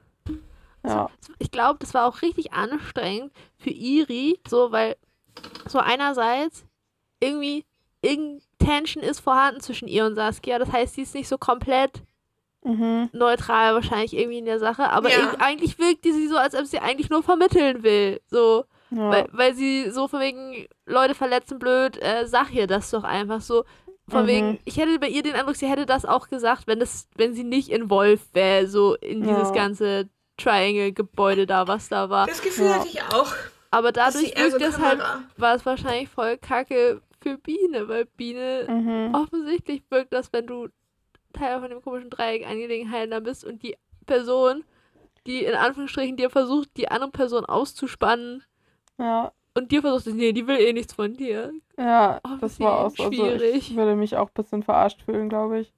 [0.87, 1.11] Ja.
[1.39, 4.97] ich glaube, das war auch richtig anstrengend für Iri, so, weil
[5.69, 6.65] so einerseits
[7.21, 7.67] irgendwie
[8.01, 10.59] irgendeine Tension ist vorhanden zwischen ihr und Saskia.
[10.59, 12.03] Das heißt, sie ist nicht so komplett
[12.65, 13.09] Mhm.
[13.13, 15.35] neutral wahrscheinlich irgendwie in der Sache, aber Ja.
[15.39, 18.21] eigentlich wirkt sie so, als ob sie eigentlich nur vermitteln will.
[18.27, 19.11] So, Ja.
[19.11, 23.41] weil, weil sie so von wegen Leute verletzen blöd, äh, sag ihr das doch einfach
[23.41, 23.65] so.
[24.09, 24.27] Von Mhm.
[24.29, 27.33] wegen, ich hätte bei ihr den Eindruck, sie hätte das auch gesagt, wenn das, wenn
[27.35, 29.55] sie nicht involviert wäre, so in dieses Ja.
[29.55, 30.09] ganze
[30.39, 32.27] Triangle-Gebäude da, was da war.
[32.27, 32.75] Das Gefühl Ja.
[32.81, 33.33] hatte ich auch.
[33.71, 35.01] Aber dadurch wirkt das halt,
[35.37, 39.15] war es wahrscheinlich voll kacke für Biene, weil Biene Mhm.
[39.15, 40.69] offensichtlich wirkt das, wenn du
[41.33, 44.65] Teil von dem komischen Dreieck Angelegenheiten bist und die Person,
[45.27, 48.43] die in Anführungsstrichen dir versucht, die andere Person auszuspannen
[48.99, 49.33] Ja.
[49.55, 51.53] und dir versucht, nee, die will eh nichts von dir.
[51.77, 53.05] Ja, Oh, das war auch so.
[53.05, 53.55] Also schwierig.
[53.71, 55.73] ich würde mich auch ein bisschen verarscht fühlen, glaube ich.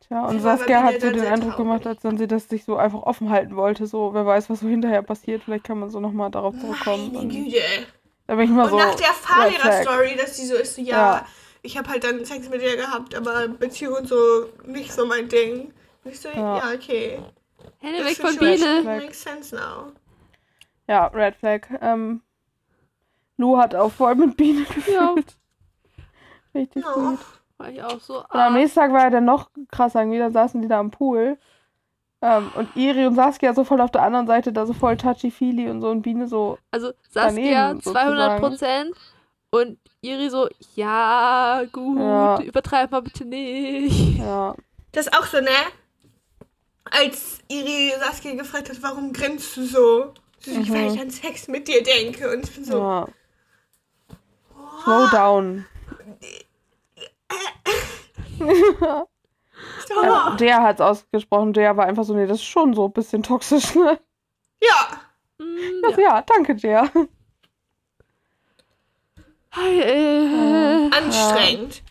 [0.00, 1.56] Tja, und Saskia hat so den Eindruck traurig.
[1.56, 3.86] gemacht, als wenn sie das sich so einfach offen halten wollte.
[3.86, 5.42] So, wer weiß, was so hinterher passiert.
[5.42, 7.12] Vielleicht kann man so nochmal darauf zurückkommen.
[7.14, 7.60] Meine Güte.
[8.26, 8.76] Da bin ich mal Und so.
[8.78, 9.06] nach der.
[9.08, 11.26] Fahrlehrer-Story, dass sie so ist, so, ja, Ja.
[11.62, 15.28] ich habe halt dann Sex mit ihr gehabt, aber Beziehung und so nicht so mein
[15.28, 15.72] Ding.
[16.04, 16.58] Und ich so, Ja.
[16.58, 17.18] ja, okay.
[17.80, 18.82] Hände weg von Biene.
[18.84, 19.92] Makes sense now.
[20.86, 21.62] Ja, Red Flag.
[21.80, 22.22] Ähm,
[23.36, 25.34] Lou hat auch voll mit Bienen Ja, gefühlt.
[26.54, 26.92] Richtig Ja.
[26.92, 27.18] gut.
[27.58, 28.18] war ich auch so.
[28.18, 30.00] Und am nächsten Tag war er dann noch krasser.
[30.00, 31.38] Irgendwie dann saßen die da am Pool.
[32.26, 35.68] Ähm, und Iri und Saskia so voll auf der anderen Seite, da so voll touchy-feely
[35.68, 36.56] und so und Biene so.
[36.70, 38.96] also Saskia daneben, 200 Prozent
[39.50, 42.40] und Iri so, ja, gut, Ja.
[42.40, 44.16] übertreib mal bitte nicht.
[44.18, 44.54] Ja.
[44.92, 45.50] Das ist auch so, ne?
[46.90, 50.14] Als Iri Saskia gefragt hat, warum grinst du so?
[50.46, 50.72] Mhm.
[50.72, 52.30] weil ich an Sex mit dir denke.
[52.30, 53.06] Und ich bin so, ja.
[54.82, 55.66] Slow down.
[60.02, 61.52] Ja, der hat's ausgesprochen.
[61.52, 63.98] Der war einfach so, nee, das ist schon so ein bisschen toxisch, ne?
[64.60, 65.00] ja.
[65.40, 66.22] Hm, Also, ja.
[66.22, 66.90] danke der.
[69.56, 71.82] Äh, Anstrengend.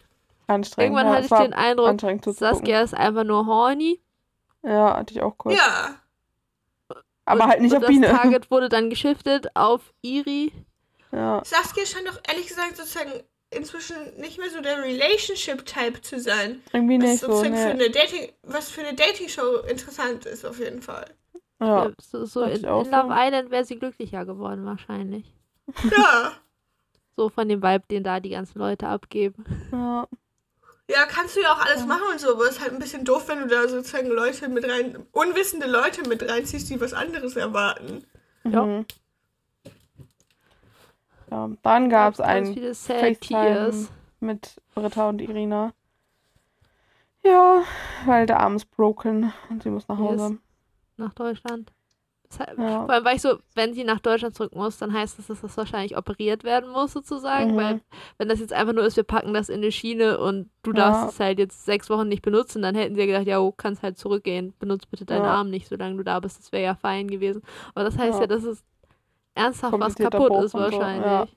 [0.47, 0.77] Anstrengend.
[0.77, 2.35] Irgendwann ja, hatte es ich den Eindruck.
[2.35, 4.01] Saskia ist einfach nur horny.
[4.63, 5.55] Ja, hatte ich auch kurz.
[5.55, 5.95] Ja.
[7.25, 8.07] Aber und, halt nicht und auf Biene.
[8.07, 10.51] Das Target wurde dann geschiftet auf Iri.
[11.11, 11.41] Ja.
[11.45, 13.11] Saskia scheint doch ehrlich gesagt sozusagen
[13.55, 16.61] inzwischen nicht mehr so der Relationship-Type zu sein.
[16.71, 17.71] Irgendwie Was nicht so, sozusagen für ne.
[17.71, 21.05] eine Dating, was für eine Dating-Show interessant ist auf jeden Fall.
[21.61, 21.91] Ja.
[22.01, 23.09] So, so in, in Love.
[23.11, 25.33] Island wäre sie glücklicher geworden wahrscheinlich.
[25.95, 26.33] Ja.
[27.15, 29.45] So von dem Vibe, den da die ganzen Leute abgeben.
[29.71, 30.07] ja.
[30.89, 33.05] Ja, kannst du ja auch alles machen und so, aber es ist halt ein bisschen
[33.05, 37.35] doof, wenn du da sozusagen Leute mit rein, unwissende Leute mit reinziehst, die was anderes
[37.35, 38.03] erwarten.
[38.43, 38.65] Ja.
[38.65, 38.85] Mhm.
[41.33, 43.91] Ja, dann gab es Ganz ein viele Sad FaceTime Tears.
[44.19, 45.73] mit Britta und Irina.
[47.23, 47.63] Ja,
[48.05, 50.07] weil der Arm ist broken und sie muss nach Yes.
[50.21, 50.37] Hause.
[50.97, 51.71] nach Deutschland.
[52.37, 52.85] He- Ja.
[52.85, 55.41] Vor allem war ich so, wenn sie nach Deutschland zurück muss, dann heißt das, dass
[55.41, 57.53] das wahrscheinlich operiert werden muss, sozusagen.
[57.53, 57.57] Mhm.
[57.57, 57.81] Weil,
[58.19, 60.77] wenn das jetzt einfach nur ist, wir packen das in die Schiene und du Ja.
[60.91, 63.51] darfst es halt jetzt sechs Wochen nicht benutzen, dann hätten sie ja gedacht, ja, du
[63.51, 65.31] kannst halt zurückgehen, benutzt bitte deinen Ja.
[65.33, 66.37] Arm nicht, solange du da bist.
[66.39, 67.41] Das wäre ja fein gewesen.
[67.73, 68.27] Aber das heißt ja, Ja.
[68.27, 68.63] dass es
[69.35, 71.05] ernsthaft was kaputt Bruch ist, und so, wahrscheinlich.
[71.05, 71.27] ja.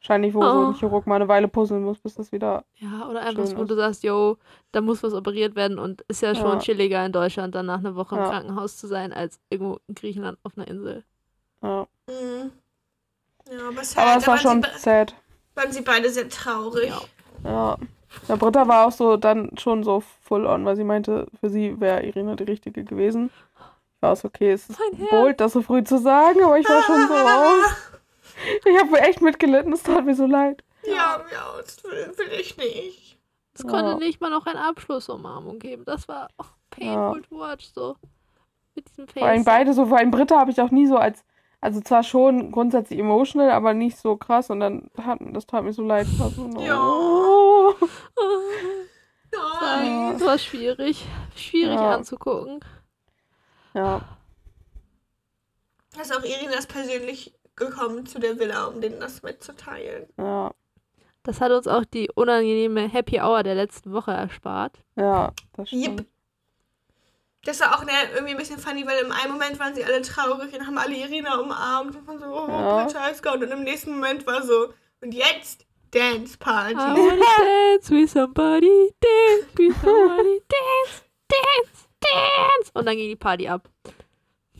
[0.00, 0.66] Wahrscheinlich, wo so Oh.
[0.68, 2.64] ein Chirurg mal eine Weile puzzeln muss, bis das wieder.
[2.78, 3.70] Ja, oder einfach so, wo ist.
[3.70, 4.36] du sagst, yo,
[4.72, 6.58] da muss was operiert werden und ist ja schon Ja.
[6.58, 8.28] chilliger in Deutschland, dann nach einer Woche im Ja.
[8.30, 11.04] Krankenhaus zu sein, als irgendwo in Griechenland auf einer Insel.
[11.62, 11.86] Ja.
[12.08, 12.50] Mhm.
[13.50, 15.14] Ja, aber, sad, Aber es war schon sad.
[15.54, 16.88] waren sie beide sehr traurig.
[16.88, 17.00] Ja.
[17.44, 17.76] Ja.
[18.28, 21.80] Ja, Britta war auch so dann schon so full on, weil sie meinte, für sie
[21.80, 23.30] wäre Irina die richtige gewesen.
[24.02, 24.78] War so, okay, es ist
[25.10, 27.62] bold, das so früh zu sagen, aber ich war schon so, oh.
[28.68, 30.64] Ich habe echt mitgelitten, es tat mir so leid.
[30.84, 33.18] Ja, ja, das will, will ich nicht.
[33.54, 33.96] Es konnte Ja.
[33.98, 35.84] nicht mal noch eine Abschlussumarmung geben.
[35.84, 37.28] Das war oh, painful Ja.
[37.28, 37.94] to watch, so.
[38.74, 39.20] Mit diesem Face.
[39.20, 41.24] Vor allem beide so, vor allem Britta habe ich auch nie so als,
[41.60, 45.72] also zwar schon grundsätzlich emotional, aber nicht so krass und dann hat, das tat mir
[45.72, 46.08] so leid.
[46.08, 46.80] So, Ja.
[46.82, 47.74] oh.
[49.60, 50.14] Nein.
[50.14, 51.06] Das war schwierig.
[51.36, 51.94] Schwierig Ja.
[51.94, 52.60] anzugucken.
[53.74, 54.00] Ja,
[55.94, 60.06] Da ist auch Irinas persönlich gekommen zu der Villa, um denen das mitzuteilen.
[60.18, 60.50] ja,
[61.22, 64.78] Das hat uns auch die unangenehme Happy Hour der letzten Woche erspart.
[64.96, 66.00] ja, das stimmt.
[66.00, 66.06] Yep.
[67.44, 70.00] Das war auch ne, irgendwie ein bisschen funny, weil im einen Moment waren sie alle
[70.02, 72.86] traurig und haben alle Irina umarmt und waren so, oh, Ja.
[73.20, 73.44] Gone.
[73.46, 76.74] Und im nächsten Moment war so, und jetzt Dance Party.
[76.74, 82.70] I wanna dance with somebody, dance with somebody, dance, dance, dance.
[82.74, 83.68] Und dann ging die Party ab.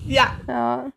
[0.06, 0.90] Ja, Ja.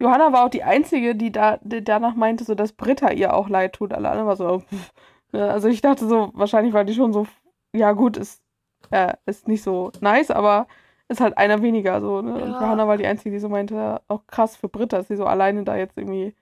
[0.00, 3.48] Johanna war auch die Einzige, die da die danach meinte, so dass Britta ihr auch
[3.48, 3.92] leid tut.
[3.92, 4.92] Alle anderen war so, pff.
[5.32, 7.26] Also ich dachte so, wahrscheinlich war die schon so,
[7.72, 8.40] ja gut, ist,
[8.90, 10.68] äh, ist nicht so nice, aber
[11.08, 12.22] ist halt einer weniger so.
[12.22, 12.34] Ne?
[12.34, 12.60] Und Ja.
[12.60, 15.26] Johanna war die Einzige, die so meinte, ja, auch krass für Britta, dass sie so
[15.26, 16.34] alleine da jetzt irgendwie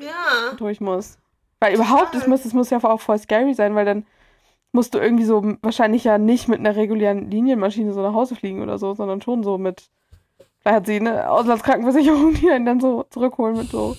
[0.00, 0.52] ja.
[0.56, 1.18] durch muss.
[1.60, 4.06] Weil überhaupt, es muss, es muss ja auch voll scary sein, weil dann
[4.72, 8.62] musst du irgendwie so wahrscheinlich ja nicht mit einer regulären Linienmaschine so nach Hause fliegen
[8.62, 9.90] oder so, sondern schon so mit,
[10.64, 13.96] da hat sie eine Auslandskrankenversicherung, die einen dann so zurückholen mit so.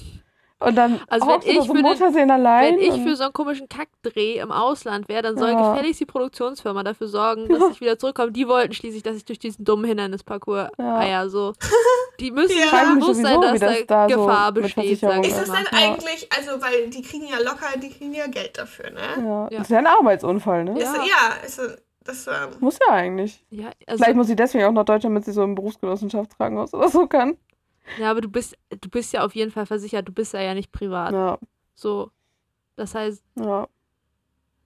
[0.62, 1.82] Und dann Also wenn ich so für
[2.14, 2.78] den- allein.
[2.78, 5.72] Wenn ich für so einen komischen Kackdreh im Ausland wäre, dann soll Ja.
[5.74, 8.32] gefälligst die Produktionsfirma dafür sorgen, dass ich wieder zurückkomme.
[8.32, 10.98] Die wollten schließlich, dass ich durch diesen dummen Hindernisparcours Ja.
[10.98, 11.30] eier.
[11.30, 11.54] So.
[12.20, 12.66] Die müssen Ja.
[12.86, 15.00] sich bewusst sein, dass das da, so Gefahr mit besteht.
[15.00, 15.56] Sag Ist das Ja.
[15.72, 19.00] eigentlich, also, weil die kriegen ja locker, die kriegen ja Geld dafür, ne?
[19.18, 19.50] ja, Ja.
[19.50, 20.72] Das ist ja ein Arbeitsunfall, ne?
[20.80, 20.92] Ja.
[20.92, 23.44] Ist, ja, ist, das, ähm, Muss ja eigentlich.
[23.50, 26.90] Ja, also, Vielleicht muss sie deswegen auch nach Deutschland, damit sie so im Berufsgenossenschaftskrankenhaus oder
[26.90, 27.38] so kann.
[28.00, 30.08] Ja, aber du bist, du bist ja auf jeden Fall versichert.
[30.08, 31.14] Du bist ja, ja nicht privat.
[31.14, 31.40] Ja,
[31.76, 32.12] So.
[32.78, 33.68] Das heißt, ja.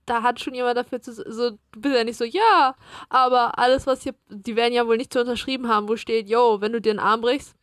[0.06, 1.12] da hat schon jemand dafür zu.
[1.14, 2.76] So, du bist ja nicht so, ja,
[3.10, 4.14] aber alles, was hier.
[4.30, 7.00] Die werden ja wohl nicht so unterschrieben haben, wo steht, yo, wenn du dir einen
[7.00, 7.56] Arm brichst,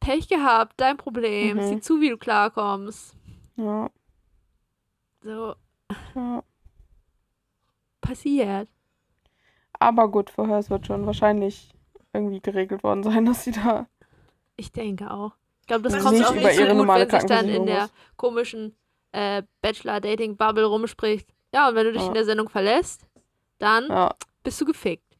[0.00, 1.58] Pech gehabt, dein Problem.
[1.58, 1.62] Mhm.
[1.62, 3.14] Sieh zu, wie du klarkommst.
[3.56, 3.90] Ja,
[5.22, 5.54] So,
[6.14, 6.42] ja.
[8.00, 8.68] passiert.
[9.78, 11.72] Aber gut, vorher es wird schon wahrscheinlich
[12.12, 13.86] irgendwie geregelt worden sein, dass sie da.
[14.56, 15.32] Ich denke auch.
[15.60, 18.74] Ich glaube, das Was kommt auch nicht so gut, wenn sich dann in der komischen
[19.12, 21.28] äh, Bachelor-Dating-Bubble rumspricht.
[21.54, 22.08] Ja, und wenn du dich Ja.
[22.08, 23.06] in der Sendung verlässt,
[23.58, 25.16] dann Ja, bist du gefickt.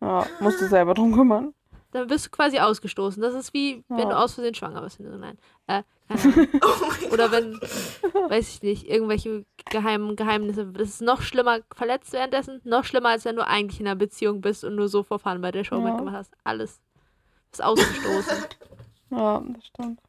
[0.00, 1.54] ja, musst du selber drum kümmern.
[1.90, 3.20] Dann wirst du quasi ausgestoßen.
[3.20, 4.04] Das ist wie, wenn Ja.
[4.10, 4.98] du aus Versehen schwanger bist.
[5.00, 5.36] Nein.
[5.66, 5.82] Äh,
[6.62, 7.54] oh Oder wenn,
[8.28, 10.66] weiß ich nicht, irgendwelche geheimen Geheimnisse.
[10.66, 14.40] Das ist noch schlimmer, verletzt währenddessen, noch schlimmer, als wenn du eigentlich in einer Beziehung
[14.40, 16.32] bist und nur so vorfahren bei der Show mitgemacht hast.
[16.44, 16.80] Alles
[17.52, 18.36] ist ausgestoßen.
[19.12, 20.00] Ja, das stimmt.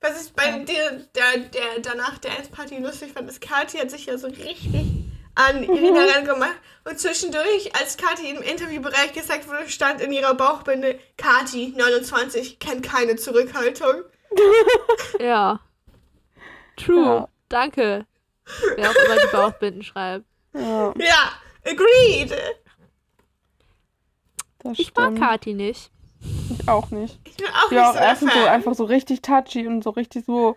[0.00, 4.06] Was ich bei dir, der, der danach der Dance-Party lustig fand, ist, Kathi hat sich
[4.06, 4.86] ja so richtig
[5.34, 6.56] an Irina rangemacht.
[6.84, 12.84] Und zwischendurch, als Kathi im Interviewbereich gesagt wurde, stand in ihrer Bauchbinde, Kathi, 29, kennt
[12.84, 14.02] keine Zurückhaltung.
[15.20, 15.60] ja.
[16.76, 17.04] True.
[17.04, 17.28] Ja.
[17.48, 18.06] Danke.
[18.76, 20.24] Wer auch immer die Bauchbinden schreibt.
[20.54, 21.32] Ja, Ja,
[21.64, 22.36] agreed.
[24.60, 25.16] das Ich mag.
[25.16, 25.90] Kati nicht.
[26.20, 27.18] Ich auch nicht.
[27.24, 29.90] Ich bin auch Die nicht auch so erstens so einfach so richtig touchy und so
[29.90, 30.56] richtig so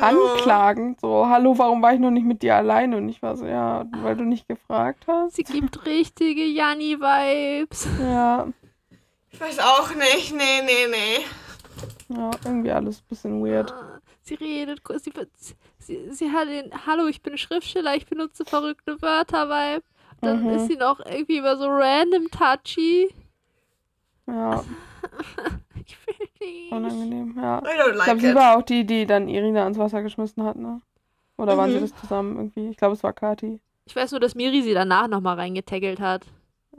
[0.00, 1.00] anklagend.
[1.00, 2.96] So, hallo, warum war ich noch nicht mit dir alleine?
[2.98, 5.36] Und ich war so, ja, weil du nicht gefragt hast.
[5.36, 7.88] Sie gibt richtige Janni-Vibes.
[8.00, 8.48] Ja,
[9.30, 10.34] Ich weiß auch nicht.
[10.34, 12.16] Nee, nee, nee.
[12.16, 13.72] ja, irgendwie alles ein bisschen weird.
[14.24, 15.12] Sie redet, kurz, sie,
[15.78, 19.82] sie, sie hat den Hallo, ich bin Schriftsteller, ich benutze verrückte Wörter-Vibe.
[20.20, 20.50] Dann Mhm.
[20.50, 23.08] ist sie noch irgendwie über so random touchy.
[24.26, 24.64] Ja,
[25.84, 26.70] Ich will nicht.
[26.72, 27.58] unangenehm, ja.
[27.58, 30.42] I don't Ich like glaube, sie war auch die, die dann Irina ans Wasser geschmissen
[30.44, 30.80] hat, ne?
[31.38, 31.82] Oder waren sie Mhm.
[31.82, 32.68] das zusammen irgendwie?
[32.68, 33.60] Ich glaube, es war Kati.
[33.86, 36.26] Ich weiß nur, dass Miri sie danach nochmal reingetaggelt hat.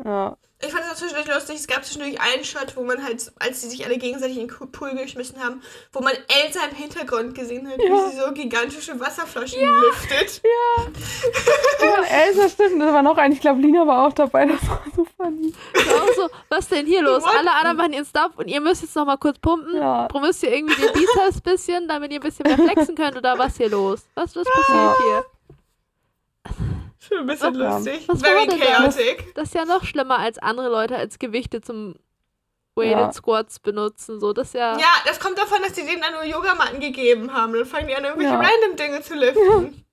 [0.03, 0.35] Ja,
[0.65, 1.55] Ich fand es auch zwischendurch lustig.
[1.57, 4.71] Es gab zwischendurch einen Shot, wo man halt, als sie sich alle gegenseitig in den
[4.71, 7.85] Pool geschmissen haben, wo man Elsa im Hintergrund gesehen hat, Ja.
[8.07, 10.41] wie sie so gigantische Wasserflaschen lüftet.
[11.81, 13.31] Und Elsa stimmt, da war noch ein.
[13.33, 14.45] Ich glaube, Lina war auch dabei.
[14.47, 15.53] Das war so funny.
[15.73, 17.23] Das war so, was denn hier los?
[17.23, 17.35] What?
[17.37, 19.75] Alle anderen machen ihren Stuff und ihr müsst jetzt noch mal kurz pumpen.
[19.75, 20.07] Ja.
[20.19, 23.57] Müsst ihr irgendwie den Bizeps bisschen, damit ihr ein bisschen mehr flexen könnt oder was
[23.57, 24.01] hier los?
[24.15, 24.95] Was, was passiert Ja.
[25.03, 25.25] hier?
[27.07, 27.75] Schon ein bisschen Ja.
[27.77, 28.07] lustig.
[28.07, 28.67] Was Very denn das?
[28.95, 29.33] chaotic.
[29.35, 31.95] Das ist ja noch schlimmer als andere Leute als Gewichte zum
[32.75, 33.11] Weighted Ja.
[33.13, 34.19] Squats benutzen.
[34.19, 34.77] So, das ja.
[34.77, 37.53] Ja, das kommt davon, dass die denen dann nur Yogamatten gegeben haben.
[37.53, 38.39] Dann fangen die an, irgendwelche Ja.
[38.39, 39.85] random Dinge zu liften.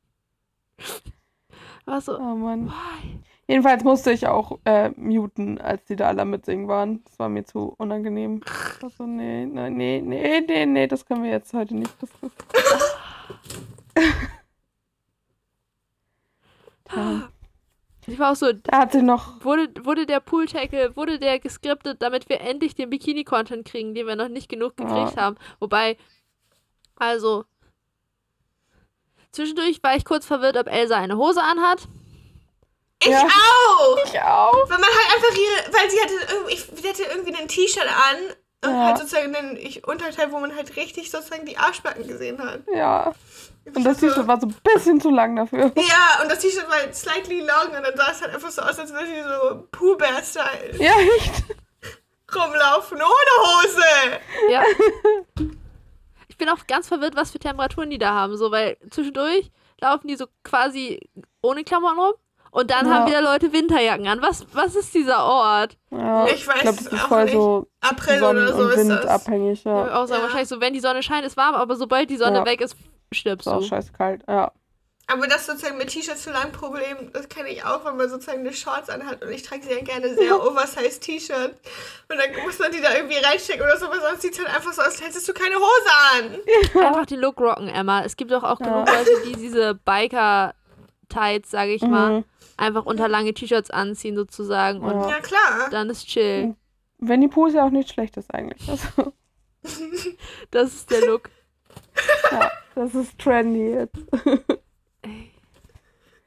[1.85, 2.69] war so, Oh Mann.
[2.69, 3.19] why?
[3.49, 7.03] Jedenfalls musste ich auch äh, muten, als die da alle mitsingen waren.
[7.05, 8.41] Das war mir zu unangenehm.
[8.81, 12.33] Also, nee, nee, nee, nee, nee, nee, das können wir jetzt heute nicht diskutieren.
[16.95, 17.29] Ja.
[18.07, 19.45] Ich war auch so, Da hat sie noch.
[19.45, 24.17] wurde, wurde der Pool-Tackle, wurde der geskriptet, damit wir endlich den Bikini-Content kriegen, den wir
[24.17, 25.23] noch nicht genug gekriegt Ja.
[25.23, 25.37] haben.
[25.61, 25.99] Wobei,
[26.97, 27.45] also,
[29.33, 31.87] zwischendurch war ich kurz verwirrt, ob Elsa eine Hose anhat.
[33.03, 33.23] Ich Ja.
[33.29, 33.99] auch!
[34.05, 34.55] Ich auch.
[34.71, 37.87] Weil man halt einfach ihre, weil sie hatte irgendwie, ich, sie hatte irgendwie ein T-Shirt
[37.87, 38.17] an
[38.65, 38.87] Ja.
[38.87, 42.61] halt sozusagen den ich, Unterteil, wo man halt richtig sozusagen die Arschbacken gesehen hat.
[42.75, 43.15] Ja.
[43.75, 45.73] Und das Ich T-Shirt war so ein bisschen zu lang dafür.
[45.77, 48.63] Ja, und das T-Shirt war halt slightly long und dann sah es halt einfach so
[48.63, 51.45] aus, als würde sie so Pooh Bear Style Ja, echt.
[52.35, 53.05] rumlaufen ohne
[53.43, 54.21] Hose.
[54.51, 54.63] Ja.
[56.29, 59.51] ich bin auch ganz verwirrt, was für Temperaturen die da haben, so, weil zwischendurch
[59.81, 61.01] laufen die so quasi
[61.43, 62.13] ohne Klamotten rum.
[62.53, 62.95] Und dann Ja.
[62.95, 64.21] haben wieder Leute Winterjacken an.
[64.23, 65.77] Was, was ist dieser Ort?
[65.91, 67.33] Ja, Ich weiß glaube, das es ist auch voll nicht.
[67.35, 69.07] so April Sonnen- oder so und ist Wind das.
[69.07, 69.59] abhängig.
[69.61, 69.95] Ich Ja.
[69.95, 70.23] auch sagen, Ja.
[70.25, 72.45] wahrscheinlich so, wenn die Sonne scheint, ist warm, aber sobald die Sonne Ja.
[72.47, 72.75] weg ist,
[73.13, 73.67] stirbst Ist auch du.
[73.67, 74.23] scheiße kalt.
[74.29, 74.51] Ja.
[75.07, 78.41] Aber das sozusagen mit T-Shirts zu lang Problem, das kenne ich auch, wenn man sozusagen
[78.41, 81.51] eine Shorts anhat und ich trage ja gerne sehr oversized T-Shirt
[82.09, 84.55] und dann muss man die da irgendwie reinstecken oder so, weil sonst sieht es halt
[84.55, 86.85] einfach so aus, als hättest du keine Hose an.
[86.87, 88.03] Einfach den Look rocken, Emma.
[88.05, 88.67] Es gibt doch auch Ja.
[88.67, 92.25] genug Leute, die diese Biker-Tights, sage ich mal, Mhm.
[92.61, 95.21] Einfach unter lange T-Shirts anziehen sozusagen und Ja.
[95.21, 95.69] Klar.
[95.71, 96.55] dann ist chill.
[96.99, 98.69] Winnie Pooh ist ja auch nicht schlecht ist eigentlich.
[98.69, 99.13] Also,
[100.51, 101.31] Das ist der Look.
[102.33, 103.99] ja, das ist trendy jetzt.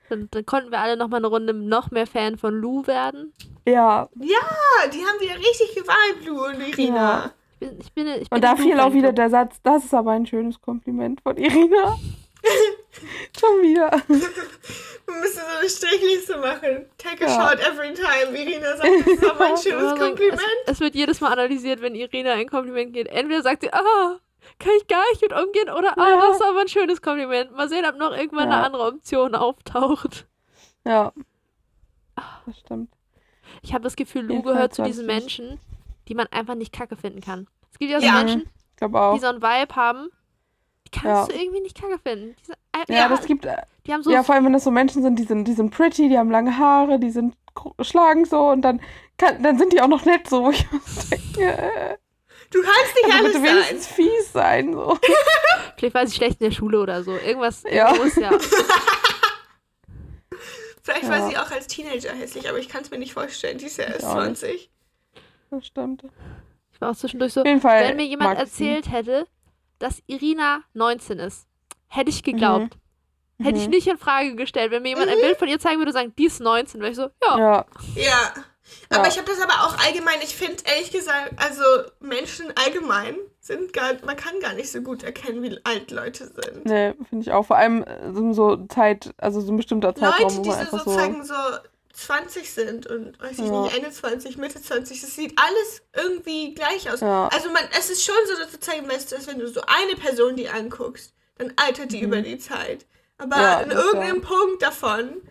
[0.10, 3.34] Dann, dann konnten wir alle noch mal eine Runde noch mehr Fan von Lou werden.
[3.66, 6.96] Ja, Ja, die haben wieder richtig gewalt, Lou und Irina.
[6.96, 7.32] Ja.
[7.60, 9.94] Ich bin, ich bin, ich bin und da fiel auch wieder der Satz, das ist
[9.94, 11.98] aber ein schönes Kompliment von Irina.
[13.40, 13.92] Schon wieder.
[14.08, 16.86] Wir müssen so eine Strichliste machen.
[16.98, 17.50] Take a Ja.
[17.50, 18.38] shot every time.
[18.38, 20.42] Irina sagt, das ist aber ein schönes Kompliment.
[20.66, 23.08] Es, es wird jedes Mal analysiert, wenn Irina ein Kompliment geht.
[23.08, 24.20] Entweder sagt sie, ah,
[24.60, 26.18] kann ich gar nicht mit umgehen, oder ah, Ja.
[26.28, 27.52] das ist aber ein schönes Kompliment.
[27.52, 28.58] Mal sehen, ob noch irgendwann Ja.
[28.58, 30.26] eine andere Option auftaucht.
[30.86, 31.12] Ja.
[32.46, 32.90] Das stimmt.
[33.62, 35.06] Ich habe das Gefühl, Lou Jedenfalls gehört zu diesen.
[35.06, 35.60] Menschen,
[36.08, 37.48] die man einfach nicht kacke finden kann.
[37.72, 38.10] Es gibt ja so.
[38.10, 38.50] Menschen,
[38.82, 40.10] die so einen Vibe haben,
[40.94, 41.26] kannst Ja.
[41.28, 42.36] du irgendwie nicht kacke finden.
[42.40, 43.46] Die, sind, äh, Ja, das gibt.
[43.86, 45.72] die haben so Ja, vor allem, wenn das so Menschen sind, die sind, die sind
[45.72, 47.36] pretty, die haben lange Haare, die sind
[47.82, 48.82] schlagen so und dann,
[49.18, 50.44] kann, dann sind die auch noch nett so.
[50.46, 51.98] wo Ich denke, äh,
[52.52, 53.56] Du kannst nicht also alles bitte sein.
[53.56, 54.74] wenigstens fies sein.
[54.74, 54.98] So.
[55.78, 57.12] Vielleicht war sie schlecht in der Schule oder so.
[57.18, 57.92] Irgendwas Ja.
[57.96, 58.30] ist ja.
[60.82, 61.10] Vielleicht Ja.
[61.10, 63.58] war sie auch als Teenager hässlich, aber ich kann es mir nicht vorstellen.
[63.58, 64.38] Die ist ja erst auch nicht.
[64.40, 64.70] 20.
[65.50, 66.04] Das stimmt.
[66.74, 67.42] Ich war auch zwischendurch so.
[67.42, 67.88] Auf jeden Fall.
[67.90, 68.68] Wenn mir jemand ich sie.
[68.68, 69.28] erzählt hätte,
[69.84, 71.46] dass Irina 19 ist,
[71.88, 72.78] hätte ich geglaubt.
[73.42, 73.72] Hätte ich Mhm.
[73.72, 74.72] nicht in Frage gestellt.
[74.72, 76.92] Wenn mir jemand ein Bild von ihr zeigen würde und sagen, die ist 19, wäre
[76.92, 77.38] ich so, ja.
[77.38, 77.66] Ja,
[77.96, 78.34] Ja.
[78.90, 79.10] Aber Ja.
[79.10, 81.64] ich habe das aber auch allgemein, ich finde ehrlich gesagt, also
[82.00, 86.64] Menschen allgemein sind gar, man kann gar nicht so gut erkennen, wie alt Leute sind.
[86.66, 87.46] ne, finde ich auch.
[87.46, 90.62] Vor allem äh, so, Zeit, also so ein bestimmter Zeitraum, Leute, wo die man so
[90.64, 90.92] einfach so.
[90.92, 91.34] sozusagen so
[91.94, 93.62] 20 sind und weiß ich Ja.
[93.62, 97.02] nicht, Ende 20, Mitte 20, das sieht alles irgendwie gleich aus.
[97.02, 97.28] Ja.
[97.28, 99.96] Also man, es ist schon so, dass du zeigen willst, dass wenn du so eine
[99.96, 102.86] Person die anguckst, dann altert die über die Zeit.
[103.18, 103.42] Aber Mhm.
[103.42, 105.22] Ja, in das irgendeinem Punkt davon,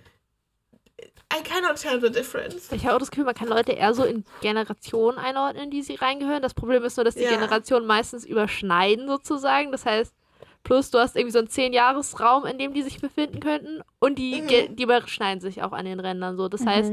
[1.34, 2.70] I cannot tell the difference.
[2.72, 5.82] Ich habe auch das Gefühl, man kann Leute eher so in Generationen einordnen, in die
[5.82, 6.42] sie reingehören.
[6.42, 7.30] Das Problem ist nur, dass die Ja.
[7.30, 9.72] Generationen meistens überschneiden sozusagen.
[9.72, 10.12] Das heißt,
[10.64, 14.42] plus du hast irgendwie so einen 10-Jahres-Raum, in dem die sich befinden könnten und die,
[14.42, 14.76] Mhm.
[14.76, 16.48] die überschneiden sich auch an den Rändern so.
[16.48, 16.68] Das Mhm.
[16.68, 16.92] heißt,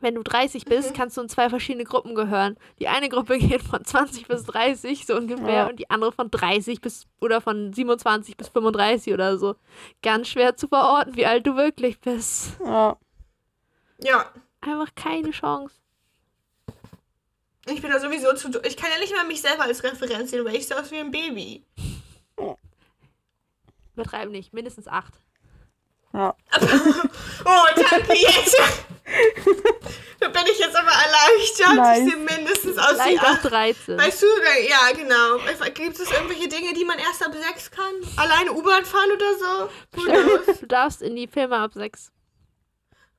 [0.00, 0.94] wenn du 30 bist, Mhm.
[0.94, 2.56] kannst du in zwei verschiedene Gruppen gehören.
[2.78, 5.66] Die eine Gruppe geht von 20 bis 30 so ungefähr Ja.
[5.68, 9.56] und die andere von 30 bis oder von 27 bis 35 oder so.
[10.02, 12.52] Ganz schwer zu verorten, wie alt du wirklich bist.
[12.64, 12.96] Ja.
[14.00, 14.26] Ja.
[14.60, 15.74] Einfach keine Chance.
[17.66, 18.48] Ich bin da sowieso zu.
[18.64, 20.96] Ich kann ja nicht mal mich selber als Referenz sehen, weil ich sehe aus wie
[20.96, 21.64] ein Baby.
[23.94, 25.14] Übertreiben nicht, mindestens acht.
[26.12, 26.34] Ja.
[27.44, 28.56] Oh, danke jetzt.
[30.20, 31.76] da bin ich jetzt aber erleichtert.
[31.76, 31.98] Nice.
[32.00, 33.44] Ich sehe mindestens aus wie Vielleicht auch acht.
[33.50, 33.96] 13.
[33.98, 34.26] Weißt du,
[34.68, 35.38] ja, genau.
[35.72, 37.94] Gibt es irgendwelche Dinge, die man erst ab sechs kann?
[38.16, 40.52] Alleine U-Bahn fahren oder so?
[40.60, 42.10] Du darfst in die Filme ab 6.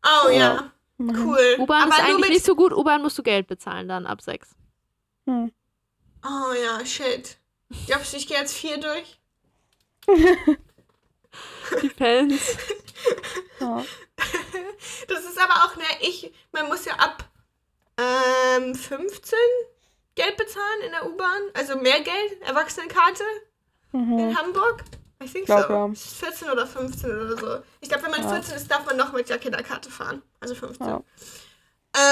[0.03, 0.71] Oh ja, Ja.
[0.99, 1.55] cool.
[1.59, 2.73] U-Bahn Aber ist eigentlich mit nicht so gut.
[2.73, 4.49] U-Bahn musst du Geld bezahlen dann ab 6.
[5.25, 5.51] Hm.
[6.23, 7.37] Oh ja, shit.
[7.87, 9.19] Glaubst du, ich gehe jetzt vier durch?
[11.81, 12.41] Die Fans.
[13.59, 13.83] Ja.
[15.07, 17.23] Das ist aber auch, ne, ich, man muss ja ab
[17.97, 19.37] ähm, 15
[20.15, 21.41] Geld bezahlen in der U-Bahn.
[21.53, 23.23] Also mehr Geld, Erwachsenenkarte
[23.91, 24.19] Mhm.
[24.19, 24.83] in Hamburg.
[25.23, 25.57] Ich denke so.
[25.57, 25.87] ja.
[25.91, 27.63] Ist 14 oder 15 oder so.
[27.81, 28.29] Ich glaube, wenn man Ja.
[28.35, 30.21] 14 ist, darf man noch mit der Kinderkarte fahren.
[30.39, 30.85] Also 15.
[30.87, 31.01] Ja.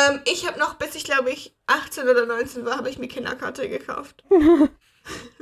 [0.09, 3.07] Ähm, ich habe noch, bis ich glaube ich 18 oder 19 war, habe ich mir
[3.07, 4.23] Kinderkarte gekauft.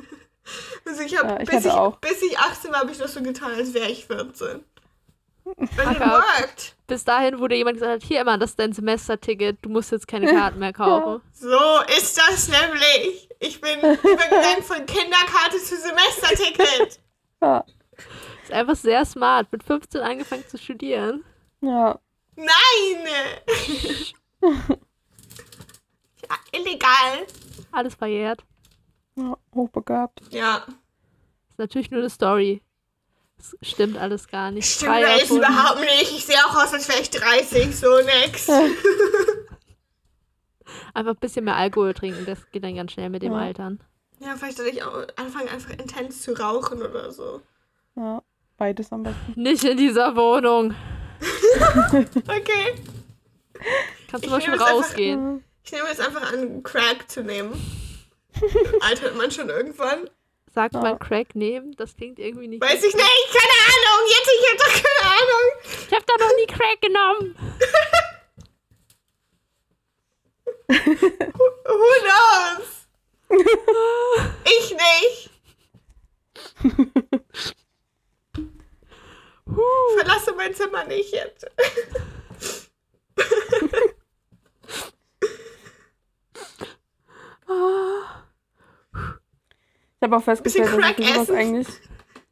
[0.85, 1.97] also ich habe, Ja, ich bis, ich, auch.
[1.97, 4.63] bis ich 18 war, habe ich das so getan, als wäre ich 14.
[5.45, 6.75] And it worked.
[6.87, 10.07] Bis dahin, dir jemand gesagt hat, hier immer, das ist dein Semesterticket, du musst jetzt
[10.07, 11.21] keine Karten mehr kaufen.
[11.33, 11.59] So
[11.97, 13.29] ist das nämlich.
[13.39, 16.99] Ich bin übergegangen von Kinderkarte zu Semesterticket.
[17.41, 17.63] Ja.
[18.43, 19.51] Ist einfach sehr smart.
[19.51, 21.23] Mit 15 angefangen zu studieren.
[21.61, 21.99] Ja.
[22.35, 22.47] Nein!
[24.41, 27.27] ja, illegal.
[27.71, 28.43] Alles verjährt.
[29.15, 29.37] Ja.
[29.53, 30.21] Hochbegabt.
[30.31, 30.65] Ja,
[31.49, 32.61] Ist natürlich nur eine Story.
[33.37, 34.65] Das stimmt alles gar nicht.
[34.69, 35.43] stimmt Frei alles erfunden.
[35.43, 36.11] überhaupt nicht.
[36.11, 37.75] Ich sehe auch aus, als wäre ich 30.
[37.75, 38.49] So, next.
[40.93, 43.39] Einfach ein bisschen mehr Alkohol trinken, das geht dann ganz schnell mit dem Ja.
[43.39, 43.79] Altern.
[44.19, 47.41] Ja, vielleicht sollte ich auch anfangen, einfach intens zu rauchen oder so.
[47.95, 48.23] Ja.
[48.57, 49.33] Beides am besten.
[49.35, 50.73] Nicht in dieser Wohnung.
[52.27, 52.75] Okay.
[54.09, 55.43] Kannst Ich du mal schon jetzt einfach- rausgehen.
[55.63, 57.53] Ich nehme jetzt einfach an, Crack zu nehmen.
[58.81, 60.09] Altert man schon irgendwann?
[60.53, 60.81] Sagt Ja.
[60.81, 61.75] man Crack nehmen?
[61.75, 62.61] Das klingt irgendwie nicht.
[62.61, 64.07] Weiß ich nicht, keine Ahnung.
[64.07, 65.51] Jetzt, ich hab doch keine Ahnung.
[65.87, 67.35] Ich hab da noch nie Crack genommen.
[71.65, 72.87] Who knows?
[74.45, 75.29] ich nicht.
[79.97, 81.45] Verlasse mein Zimmer nicht jetzt.
[90.01, 91.67] Ich habe auch festgestellt, dass ich für sowas eigentlich.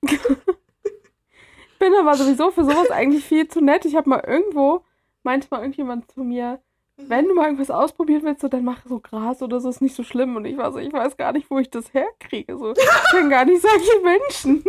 [0.02, 0.20] ich
[1.80, 3.86] bin aber sowieso für sowas eigentlich viel zu nett.
[3.86, 4.84] Ich habe mal irgendwo,
[5.24, 6.60] meinte mal irgendjemand zu mir,
[6.98, 9.96] wenn du mal irgendwas ausprobieren willst, so, dann mach so Gras oder so, ist nicht
[9.96, 10.36] so schlimm.
[10.36, 12.58] Und ich war so, ich weiß gar nicht, wo ich das herkriege.
[12.58, 12.78] So, ich
[13.14, 14.64] bin gar nicht solche Menschen.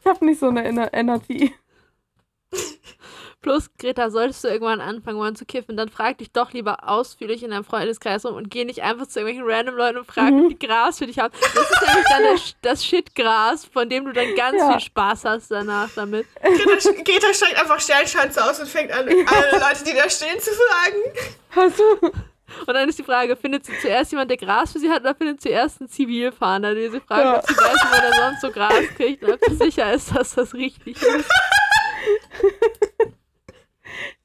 [0.00, 1.54] Ich habe nicht so eine Ener Energie.
[3.42, 7.42] Bloß, Greta, solltest du irgendwann anfangen wollen zu kiffen, dann frag dich doch lieber ausführlich
[7.42, 10.44] in deinem Freundeskreis um und geh nicht einfach zu irgendwelchen random Leuten und frag, Mhm.
[10.44, 11.34] ob die Gras für dich haben.
[11.54, 14.70] Das ist nämlich dann das, das Shit-Gras, von dem du dann ganz Ja.
[14.70, 16.26] viel Spaß hast danach damit.
[16.40, 20.50] Greta, Greta steigt einfach Sternschanze aus und fängt an, alle Leute, die da stehen, zu
[20.52, 21.32] fragen.
[21.50, 22.12] Hast du?
[22.66, 25.14] Und dann ist die Frage, findet sie zuerst jemand, der Gras für sie hat, oder
[25.14, 27.38] findet sie zuerst einen Zivilfahnder, der sie fragt, Ja.
[27.38, 30.34] ob sie weiß, wo er sonst so Gras kriegt und ob sie sicher ist, dass
[30.34, 31.28] das richtig ist.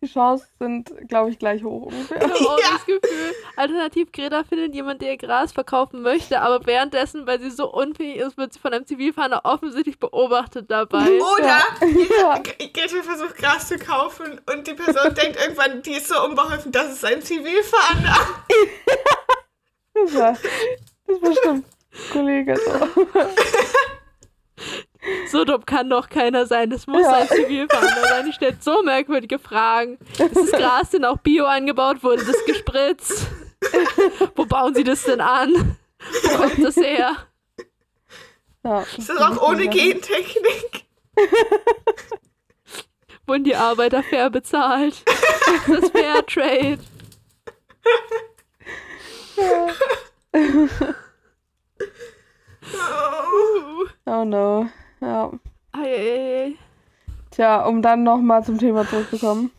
[0.08, 2.18] Die Chancen sind, glaube ich, gleich hoch ungefähr.
[2.18, 2.68] Ich habe auch Ja.
[2.72, 3.34] das Gefühl.
[3.58, 8.18] Alternativ, Greta findet jemand, der ihr Gras verkaufen möchte, aber währenddessen, weil sie so unfähig
[8.18, 11.20] ist, wird sie von einem Zivilfahnder offensichtlich beobachtet dabei.
[11.20, 11.60] Oder
[12.20, 12.40] Ja.
[12.40, 16.94] Greta versucht Gras zu kaufen und die Person denkt irgendwann, die ist so unbeholfen, das
[16.94, 18.16] ist ein Zivilfahnder.
[20.00, 20.38] Das war,
[21.08, 21.66] das war bestimmt
[22.14, 22.56] Kollege.
[22.56, 22.72] So.
[25.30, 26.70] So dumm kann doch keiner sein.
[26.70, 27.14] Das muss Ja.
[27.18, 28.26] ein Zivilfahnder sein.
[28.26, 29.98] Die stellt so merkwürdige Fragen.
[30.12, 32.04] Ist das Gras denn auch bio angebaut?
[32.04, 33.28] Wurde das gespritzt?
[34.36, 35.78] Wo bauen sie das denn an?
[36.24, 37.16] Wo kommt das her?
[38.64, 40.86] Ja, Ist das auch ohne Gentechnik?
[43.26, 45.04] Wurden die Arbeiter fair bezahlt?
[45.68, 46.80] Ist das Fairtrade?
[52.74, 53.86] Oh.
[54.06, 54.70] Oh no.
[55.02, 55.32] Ja.
[55.74, 56.56] Eieiei.
[57.32, 59.52] Tja, um dann nochmal zum Thema zurückzukommen.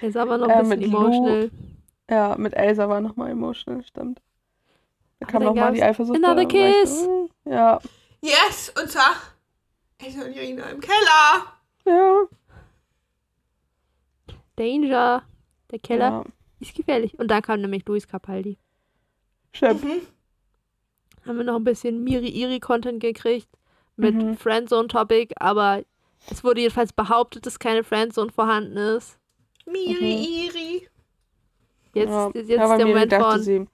[0.00, 0.98] Jetzt aber noch Äh, ein bisschen mit Lou.
[1.06, 1.50] emotional.
[2.10, 4.20] Ja, mit Elsa war nochmal emotional, stimmt.
[5.20, 6.16] Da Aber kam nochmal die Eifersucht.
[6.16, 7.04] another war kiss.
[7.04, 7.80] so, mm, Ja,
[8.20, 9.14] Yes, und zwar
[9.98, 11.52] Elsa und Irina im Keller.
[11.86, 12.22] ja.
[14.56, 15.22] Danger.
[15.70, 16.24] Der Keller Ja,
[16.60, 17.18] ist gefährlich.
[17.18, 18.58] Und da kam nämlich Luis Capaldi.
[19.52, 19.82] stimmt.
[19.84, 20.00] Mhm.
[21.26, 23.48] Haben wir noch ein bisschen Miri-Iri-Content gekriegt
[23.96, 24.36] mit Mhm.
[24.36, 25.82] Friendzone-Topic, aber
[26.30, 29.18] es wurde jedenfalls behauptet, dass keine Friendzone vorhanden ist.
[29.66, 30.88] Miri, Iri.
[31.94, 32.26] Jetzt, ja.
[32.28, 33.66] ist, jetzt ist der Moment von, sie.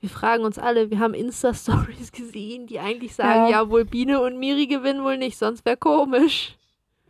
[0.00, 3.62] wir fragen uns alle, wir haben Insta-Stories gesehen, die eigentlich sagen, ja.
[3.62, 3.70] Ja.
[3.70, 6.56] wohl Biene und Miri gewinnen wohl nicht, sonst wäre komisch.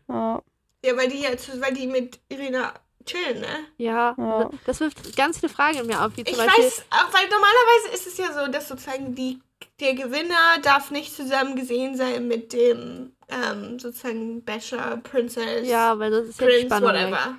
[0.08, 0.40] Ja,
[0.84, 2.72] Ja, weil die jetzt, weil die mit Irina
[3.04, 3.66] chillen, ne?
[3.76, 4.50] Ja, Ja.
[4.66, 7.28] das wirft ganz viele Fragen in mir auf, wie zum Ich Beispiel, weiß, auch weil
[7.28, 9.40] normalerweise ist es ja so, dass sozusagen die,
[9.80, 16.10] der Gewinner darf nicht zusammen gesehen sein mit dem ähm, sozusagen Bachelor, Princess, Ja, weil
[16.10, 16.88] das ist Prince, Spannung.
[16.92, 16.96] weg.
[17.12, 17.38] whatever.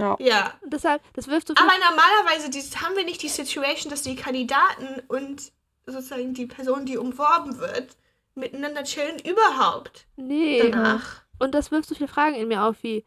[0.00, 0.16] Ja.
[0.20, 0.52] Ja.
[0.64, 4.14] Deshalb, das wirft so viel Aber normalerweise dieses, haben wir nicht die Situation, dass die
[4.16, 5.50] Kandidaten und
[5.86, 7.96] sozusagen die Person, die umworben wird,
[8.34, 10.70] miteinander chillen überhaupt Nee.
[10.70, 11.22] danach.
[11.40, 13.04] Und das wirft so viele Fragen in mir auf, wie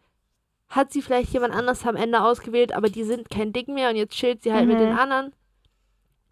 [0.71, 3.95] hat sie vielleicht jemand anders am Ende ausgewählt, aber die sind kein Ding mehr und
[3.97, 4.83] jetzt chillt sie halt mit Mhm.
[4.83, 5.33] den anderen.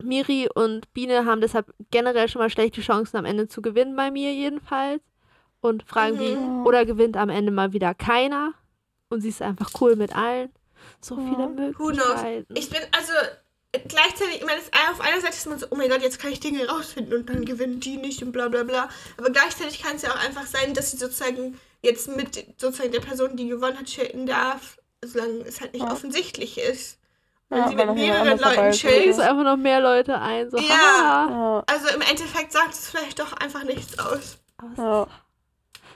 [0.02, 4.12] Miri und Biene haben deshalb generell schon mal schlechte Chancen am Ende zu gewinnen, bei
[4.12, 5.02] mir jedenfalls.
[5.62, 6.20] Und fragen Mhm.
[6.22, 6.38] wie,
[6.68, 8.54] oder gewinnt am Ende mal wieder keiner
[9.10, 10.50] und sie ist einfach cool mit allen.
[11.02, 11.50] So viele Ja.
[11.78, 11.98] Who knows?
[11.98, 12.54] Möglichkeiten.
[12.56, 13.12] Ich bin also
[13.88, 14.60] gleichzeitig, ich meine,
[14.92, 17.30] auf einer Seite ist man so, oh mein Gott, jetzt kann ich Dinge rausfinden und
[17.30, 18.90] dann gewinnen die nicht und bla bla bla.
[19.18, 23.00] Aber gleichzeitig kann es ja auch einfach sein, dass sie sozusagen jetzt mit sozusagen der
[23.00, 25.92] Person, die gewonnen hat, chillen darf, solange es halt nicht Ja.
[25.92, 26.98] offensichtlich ist.
[27.50, 29.08] Wenn Ja, sie mit mehreren Leuten ist, chillt.
[29.08, 30.50] Es einfach noch mehr Leute ein.
[30.52, 30.66] So, Ja.
[30.68, 31.64] Ja.
[31.68, 34.38] Also im Endeffekt sagt es vielleicht doch einfach nichts aus.
[34.78, 35.08] Ja.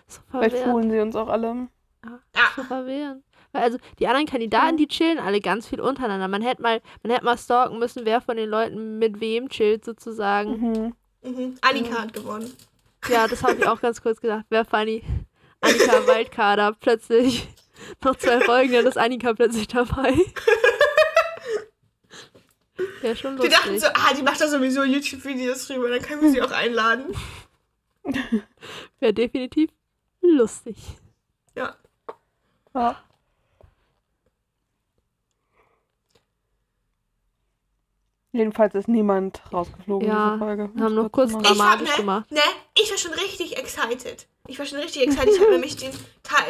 [0.07, 1.67] so Vielleicht fohlen sie uns auch alle.
[2.05, 2.19] Ja.
[2.55, 3.23] so verwirrend.
[3.53, 6.27] Weil also die anderen Kandidaten, die chillen alle ganz viel untereinander.
[6.27, 9.85] Man hätte mal, man hätte mal stalken müssen, wer von den Leuten mit wem chillt
[9.85, 10.59] sozusagen.
[10.59, 10.95] Mhm.
[11.23, 11.55] Mhm.
[11.61, 12.51] Annika hat gewonnen.
[13.07, 14.45] Ja, das habe ich auch ganz kurz gedacht.
[14.49, 15.03] Wäre funny.
[15.61, 17.47] Annika Waldkader plötzlich
[18.03, 20.17] noch zwei Folgen, dann ist Annika plötzlich dabei.
[23.01, 23.91] Wäre schon Wir dachten lustig.
[23.93, 27.13] so, ah, die macht da sowieso YouTube-Videos drüber, dann können wir sie auch einladen.
[28.99, 29.69] Wäre definitiv
[30.21, 30.77] lustig.
[31.55, 31.75] Ja.
[32.73, 33.03] Ja.
[38.35, 40.69] Jedenfalls ist niemand rausgeflogen in Ja, dieser Folge.
[40.73, 42.31] wir haben noch kurz Ich hab, Dramatisch ne, gemacht.
[42.31, 42.39] ne,
[42.73, 44.25] ich war schon richtig excited.
[44.47, 45.35] Ich war schon richtig excited.
[45.35, 45.91] Ich habe nämlich den,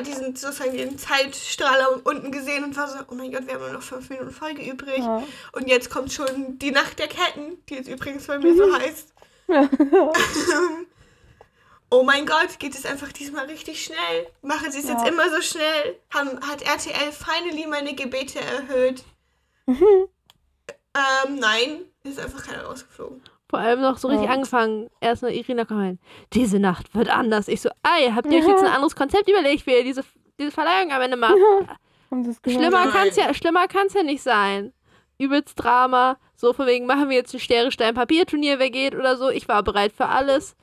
[0.06, 3.74] diesen, sozusagen den Zeitstrahler unten gesehen und war so, oh mein Gott, wir haben nur
[3.74, 5.00] noch fünf Minuten Folge übrig.
[5.00, 5.24] Ja.
[5.52, 9.14] Und jetzt kommt schon die Nacht der Ketten, die jetzt übrigens bei mir so heißt.
[11.90, 14.28] oh mein Gott, geht es einfach diesmal richtig schnell.
[14.42, 15.12] Machen sie es jetzt Ja.
[15.12, 16.00] immer so schnell.
[16.14, 19.04] Haben, hat RTL finally meine Gebete erhöht.
[19.66, 20.08] Mhm.
[20.96, 23.22] Ähm, nein, ist einfach keiner rausgeflogen.
[23.50, 24.34] Vor allem noch so richtig Ja.
[24.34, 24.90] angefangen.
[25.00, 26.00] Erst nur Irina kam rein.
[26.34, 27.48] Diese Nacht wird anders.
[27.48, 30.04] Ich so, ey, habt ihr euch jetzt ein anderes Konzept überlegt, wie ihr diese,
[30.40, 31.36] diese Verleihung am Ende macht?
[32.12, 32.52] Es?
[32.52, 32.90] Schlimmer Nein.
[32.92, 34.74] kann's ja, schlimmer kann's ja nicht sein.
[35.18, 36.18] Übelst Drama.
[36.36, 39.30] So von wegen, machen wir jetzt ein Sterne-Stein-Papier-Turnier, wer geht oder so.
[39.30, 40.56] Ich war bereit für alles.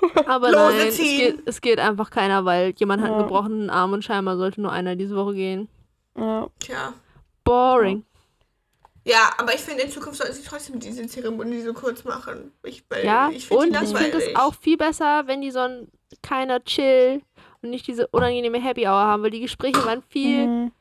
[0.26, 3.26] Aber Lose nein, es geht, es geht einfach keiner, weil jemand hat einen Ja.
[3.26, 5.68] gebrochenen Arm und scheinbar sollte nur einer diese Woche gehen.
[6.16, 6.48] Ja.
[6.58, 6.92] Tja.
[7.44, 8.04] Boring.
[9.04, 12.52] Ja, aber ich finde, in Zukunft sollten sie trotzdem diese Zeremonie so kurz machen.
[12.62, 15.88] Ich, weil Ja, ich und ich finde es auch viel besser, wenn die so ein
[16.22, 17.22] keiner chill
[17.62, 20.72] und nicht diese unangenehme Happy Hour haben, weil die Gespräche waren viel Mhm.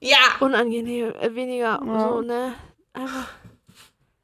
[0.00, 2.00] Ja, unangenehm, äh, weniger Ja.
[2.10, 2.54] so, ne?
[2.92, 3.28] Einfach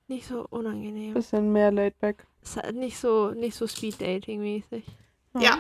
[0.09, 1.15] nicht so unangenehm.
[1.15, 2.27] Bisschen mehr laid back.
[2.43, 4.85] Ist halt nicht so, nicht so Speed Dating mäßig.
[5.39, 5.59] ja.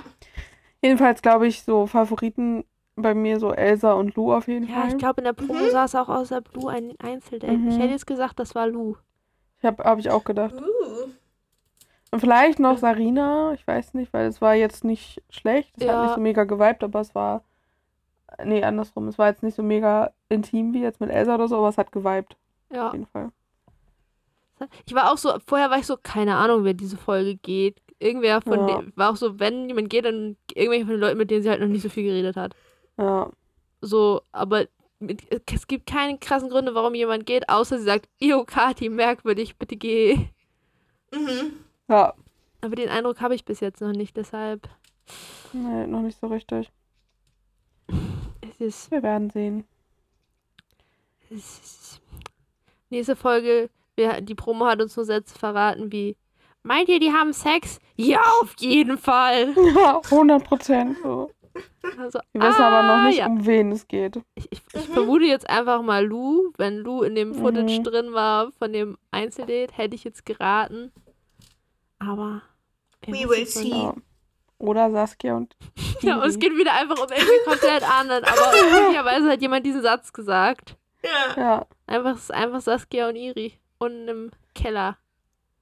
[0.82, 2.64] Jedenfalls glaube ich so Favoriten
[2.96, 4.88] bei mir so Elsa und Lou auf jeden Ja, Fall.
[4.88, 5.70] ich glaube in der Promo Mhm.
[5.70, 7.52] sah es auch als Blue ein Einzeldate.
[7.52, 7.68] Mhm.
[7.68, 8.96] Ich hätte jetzt gesagt, das war Lou.
[9.58, 10.54] Ich habe hab ich auch gedacht.
[10.54, 11.10] Uh.
[12.10, 15.74] Und vielleicht noch Sarina, ich weiß nicht, weil es war jetzt nicht schlecht.
[15.76, 15.92] Es Ja.
[15.96, 17.42] hat nicht so mega geweibt, aber es war.
[18.42, 19.08] Nee, andersrum.
[19.08, 21.78] Es war jetzt nicht so mega intim wie jetzt mit Elsa oder so, aber es
[21.78, 22.36] hat geweibt.
[22.72, 22.88] Ja.
[22.88, 23.30] Auf jeden Fall.
[24.86, 27.82] Ich war auch so, vorher war ich so, keine Ahnung, wer diese Folge geht.
[27.98, 28.76] Irgendwer von Ja.
[28.78, 31.50] denen, war auch so, wenn jemand geht, dann irgendwelche von den Leuten, mit denen sie
[31.50, 32.54] halt noch nicht so viel geredet hat.
[32.98, 33.30] Ja.
[33.80, 34.66] So, aber
[34.98, 35.22] mit,
[35.52, 39.76] es gibt keine krassen Gründe, warum jemand geht, außer sie sagt, Io, Kati, merkwürdig, bitte
[39.76, 40.28] geh.
[41.12, 41.52] Mhm.
[41.88, 42.14] Ja.
[42.62, 44.68] Aber den Eindruck habe ich bis jetzt noch nicht, deshalb
[45.52, 46.72] Nee, noch nicht so richtig.
[48.40, 49.64] es ist, Wir werden sehen.
[51.30, 52.00] es ist
[52.90, 56.16] nächste Folge, wir, die Promo hat uns nur Sätze verraten wie,
[56.62, 57.78] meint ihr, die haben Sex?
[57.96, 59.54] Ja, auf jeden Fall.
[59.76, 60.96] Ja, 100 Prozent.
[61.02, 61.30] So.
[61.98, 63.26] Also, Wir wissen aber noch ah, nicht, ja.
[63.26, 64.20] um wen es geht.
[64.34, 64.92] Ich, ich, ich Mhm.
[64.92, 66.52] vermute jetzt einfach mal Lou.
[66.58, 67.84] Wenn Lou in dem Footage Mhm.
[67.84, 70.92] drin war von dem Einzeldate, hätte ich jetzt geraten.
[71.98, 72.42] Aber.
[73.06, 73.68] wir We will see.
[73.70, 73.94] Ja.
[74.58, 75.56] Oder Saskia und.
[76.02, 78.22] Ja, und es geht wieder einfach um irgendwie komplett anderen.
[78.24, 80.76] Aber möglicherweise hat jemand diesen Satz gesagt.
[81.02, 81.34] Ja.
[81.42, 83.54] Ja, Einfach, es ist einfach Saskia und Iri.
[83.78, 84.98] Und im Keller.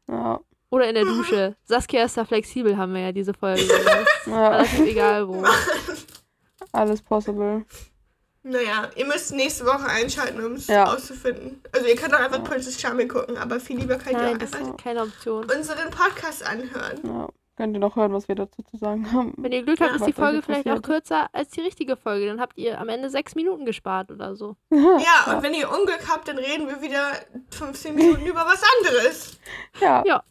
[0.09, 0.41] ja,
[0.75, 1.57] Oder in der Dusche.
[1.65, 3.63] Saskia ist da flexibel, haben wir ja diese Folge
[4.27, 4.49] ja.
[4.49, 5.45] Relativ egal wo.
[6.73, 7.65] Alles possible.
[8.43, 10.93] Naja, ihr müsst nächste Woche einschalten, um es Ja.
[10.93, 11.63] auszufinden.
[11.73, 14.39] Also ihr könnt auch einfach Princess Charming gucken, aber viel lieber könnt ihr Nein, auch
[14.39, 15.45] das einfach ist keine Option.
[15.51, 17.01] unseren Podcast anhören.
[17.05, 17.29] Ja.
[17.57, 19.33] Könnt ihr noch hören, was wir dazu zu sagen haben.
[19.37, 22.27] Wenn ihr Glück habt, Ja, ist die Folge vielleicht auch kürzer als die richtige Folge.
[22.27, 24.57] Dann habt ihr am Ende sechs Minuten gespart oder so.
[24.73, 27.13] Ja, und wenn ihr Unglück habt, dann reden wir wieder
[27.51, 29.39] 15 Minuten über was anderes.
[29.81, 30.25] Ja, Ja.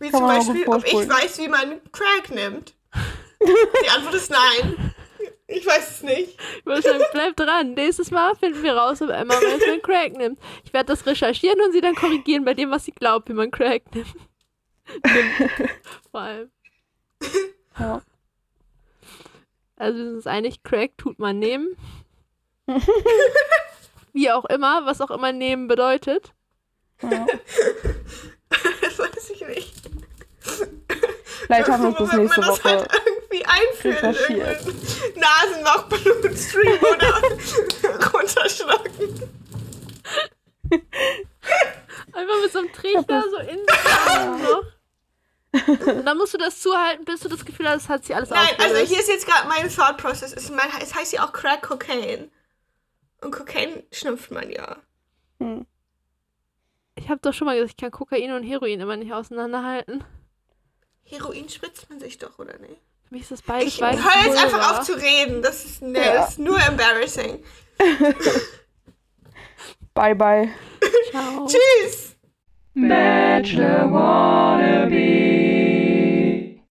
[0.00, 2.74] Wie Kann zum man Beispiel, ob ich weiß, wie man Crack nimmt.
[3.40, 4.94] Die Antwort ist nein.
[5.46, 6.38] Ich weiß es nicht.
[6.64, 7.72] Wahrscheinlich bleib dran.
[7.72, 10.38] Nächstes Mal finden wir raus, ob Emma Management Crack nimmt.
[10.64, 13.50] Ich werde das recherchieren und sie dann korrigieren bei dem, was sie glaubt, wie man
[13.50, 14.14] Crack nimmt.
[15.04, 15.70] nimmt.
[16.10, 16.50] Vor allem.
[17.78, 18.02] Ja.
[19.76, 21.76] Also wir sind uns einig, Crack tut man nehmen.
[24.12, 26.32] Wie auch immer, was auch immer nehmen bedeutet.
[27.02, 27.26] ja.
[28.80, 29.77] Das weiß ich nicht.
[31.46, 32.68] Vielleicht haben wir uns das nächste man das Woche.
[32.68, 34.66] halt irgendwie einführt.
[35.16, 39.30] Nasenlochblutstream oder runterschlucken.
[42.12, 44.62] Einfach mit so einem Trichter so in den noch.
[45.52, 48.30] Und dann musst du das zuhalten, bis du das Gefühl hast, es hat sich alles
[48.30, 48.88] Nein, also aufgelöst.
[48.88, 50.32] hier ist jetzt gerade mein Thought Process.
[50.32, 50.52] Es,
[50.94, 52.28] heißt ja auch Crack Cocaine.
[53.20, 54.76] Und Cocaine schnupft man ja.
[55.40, 55.66] Hm.
[56.96, 60.04] Ich habe doch schon mal gesagt, ich kann Kokain und Heroin immer nicht auseinanderhalten.
[61.10, 62.80] Heroin spritzt man sich doch, oder nicht?
[63.08, 64.40] Für mich ist das beides Ich höre jetzt Pulver.
[64.42, 65.42] einfach auf zu reden.
[65.42, 66.14] Das ist, nee, Ja.
[66.14, 67.42] das ist nur embarrassing.
[69.94, 70.48] Bye, bye.
[71.10, 71.46] Ciao.
[71.48, 72.16] Tschüss!
[72.74, 75.57] Bachelor wannabe.